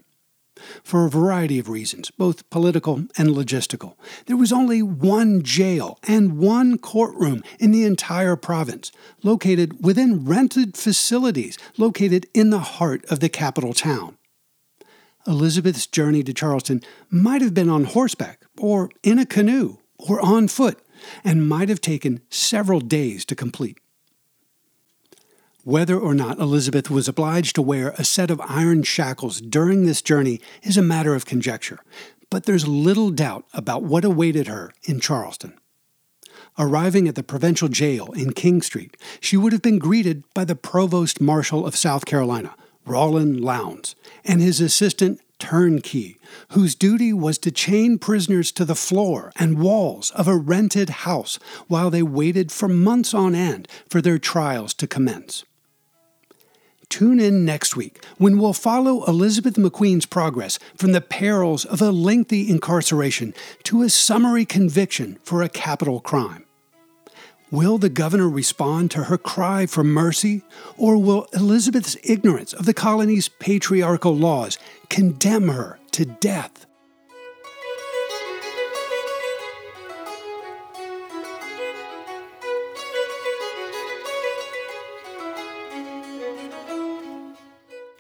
For 0.81 1.05
a 1.05 1.09
variety 1.09 1.59
of 1.59 1.67
reasons, 1.67 2.09
both 2.09 2.49
political 2.49 3.03
and 3.17 3.29
logistical, 3.31 3.95
there 4.27 4.37
was 4.37 4.53
only 4.53 4.81
one 4.81 5.43
jail 5.43 5.99
and 6.07 6.37
one 6.37 6.77
courtroom 6.77 7.43
in 7.59 7.71
the 7.71 7.83
entire 7.83 8.37
province, 8.37 8.93
located 9.23 9.83
within 9.83 10.23
rented 10.23 10.77
facilities 10.77 11.57
located 11.77 12.27
in 12.33 12.49
the 12.49 12.59
heart 12.59 13.03
of 13.11 13.19
the 13.19 13.29
capital 13.29 13.73
town. 13.73 14.17
Elizabeth's 15.27 15.85
journey 15.85 16.23
to 16.23 16.33
Charleston 16.33 16.81
might 17.09 17.41
have 17.41 17.53
been 17.53 17.69
on 17.69 17.83
horseback, 17.83 18.45
or 18.59 18.89
in 19.03 19.19
a 19.19 19.25
canoe, 19.25 19.77
or 19.97 20.19
on 20.21 20.47
foot, 20.47 20.79
and 21.23 21.47
might 21.47 21.69
have 21.69 21.81
taken 21.81 22.21
several 22.29 22.79
days 22.79 23.25
to 23.25 23.35
complete. 23.35 23.79
Whether 25.63 25.99
or 25.99 26.13
not 26.13 26.39
Elizabeth 26.39 26.89
was 26.89 27.09
obliged 27.09 27.55
to 27.55 27.61
wear 27.61 27.89
a 27.97 28.05
set 28.05 28.31
of 28.31 28.39
iron 28.47 28.83
shackles 28.83 29.41
during 29.41 29.85
this 29.85 30.01
journey 30.01 30.39
is 30.63 30.77
a 30.77 30.81
matter 30.81 31.13
of 31.13 31.25
conjecture, 31.25 31.79
but 32.29 32.45
there's 32.45 32.67
little 32.67 33.09
doubt 33.09 33.45
about 33.53 33.83
what 33.83 34.05
awaited 34.05 34.47
her 34.47 34.71
in 34.83 35.01
Charleston. 35.01 35.59
Arriving 36.57 37.07
at 37.07 37.15
the 37.15 37.23
provincial 37.23 37.67
jail 37.67 38.13
in 38.13 38.31
King 38.31 38.61
Street, 38.61 38.95
she 39.19 39.37
would 39.37 39.51
have 39.51 39.61
been 39.61 39.77
greeted 39.77 40.23
by 40.33 40.45
the 40.45 40.55
Provost 40.55 41.19
Marshal 41.19 41.67
of 41.67 41.75
South 41.75 42.05
Carolina, 42.05 42.55
Rawlins 42.85 43.41
Lowndes, 43.41 43.95
and 44.23 44.41
his 44.41 44.61
assistant 44.61 45.19
turnkey, 45.39 46.17
whose 46.49 46.75
duty 46.75 47.13
was 47.13 47.37
to 47.39 47.51
chain 47.51 47.97
prisoners 47.99 48.51
to 48.53 48.65
the 48.65 48.75
floor 48.75 49.31
and 49.37 49.59
walls 49.59 50.11
of 50.11 50.27
a 50.27 50.35
rented 50.35 50.89
house 50.89 51.39
while 51.67 51.89
they 51.89 52.03
waited 52.03 52.51
for 52.51 52.67
months 52.67 53.13
on 53.13 53.35
end 53.35 53.67
for 53.89 54.01
their 54.01 54.17
trials 54.17 54.73
to 54.75 54.87
commence. 54.87 55.43
Tune 56.89 57.19
in 57.19 57.43
next 57.43 57.75
week 57.75 58.03
when 58.17 58.37
we'll 58.37 58.53
follow 58.53 59.03
Elizabeth 59.05 59.55
McQueen's 59.55 60.05
progress 60.05 60.57
from 60.75 60.93
the 60.93 61.01
perils 61.01 61.65
of 61.65 61.81
a 61.81 61.91
lengthy 61.91 62.49
incarceration 62.49 63.33
to 63.63 63.83
a 63.83 63.89
summary 63.89 64.45
conviction 64.45 65.19
for 65.21 65.43
a 65.43 65.49
capital 65.49 65.99
crime. 65.99 66.46
Will 67.49 67.77
the 67.77 67.87
governor 67.87 68.27
respond 68.27 68.91
to 68.91 69.05
her 69.05 69.17
cry 69.17 69.67
for 69.67 69.81
mercy, 69.81 70.41
or 70.75 70.97
will 70.97 71.27
Elizabeth's 71.31 71.95
ignorance 72.03 72.51
of 72.51 72.65
the 72.65 72.73
colony's 72.73 73.29
patriarchal 73.29 74.13
laws 74.13 74.57
condemn 74.89 75.47
her 75.47 75.79
to 75.91 76.03
death? 76.03 76.65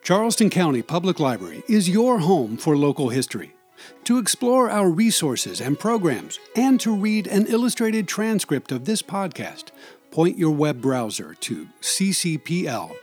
Charleston 0.03 0.49
County 0.49 0.81
Public 0.81 1.21
Library 1.21 1.63
is 1.69 1.89
your 1.89 2.19
home 2.19 2.57
for 2.57 2.75
local 2.75 3.09
history. 3.09 3.56
To 4.07 4.17
explore 4.19 4.69
our 4.69 4.89
resources 4.89 5.59
and 5.59 5.77
programs, 5.77 6.39
and 6.55 6.79
to 6.79 6.95
read 6.95 7.27
an 7.27 7.45
illustrated 7.47 8.07
transcript 8.07 8.71
of 8.71 8.85
this 8.85 9.01
podcast, 9.01 9.65
point 10.11 10.37
your 10.37 10.51
web 10.51 10.79
browser 10.79 11.33
to 11.33 11.67
ccpl.org. 11.81 13.01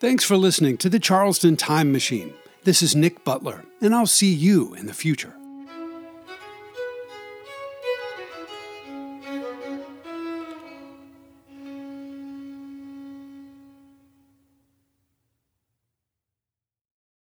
Thanks 0.00 0.24
for 0.24 0.38
listening 0.38 0.78
to 0.78 0.88
the 0.88 0.98
Charleston 0.98 1.58
Time 1.58 1.92
Machine. 1.92 2.32
This 2.62 2.82
is 2.82 2.96
Nick 2.96 3.22
Butler, 3.24 3.66
and 3.82 3.94
I'll 3.94 4.06
see 4.06 4.32
you 4.32 4.72
in 4.72 4.86
the 4.86 4.94
future. 4.94 5.34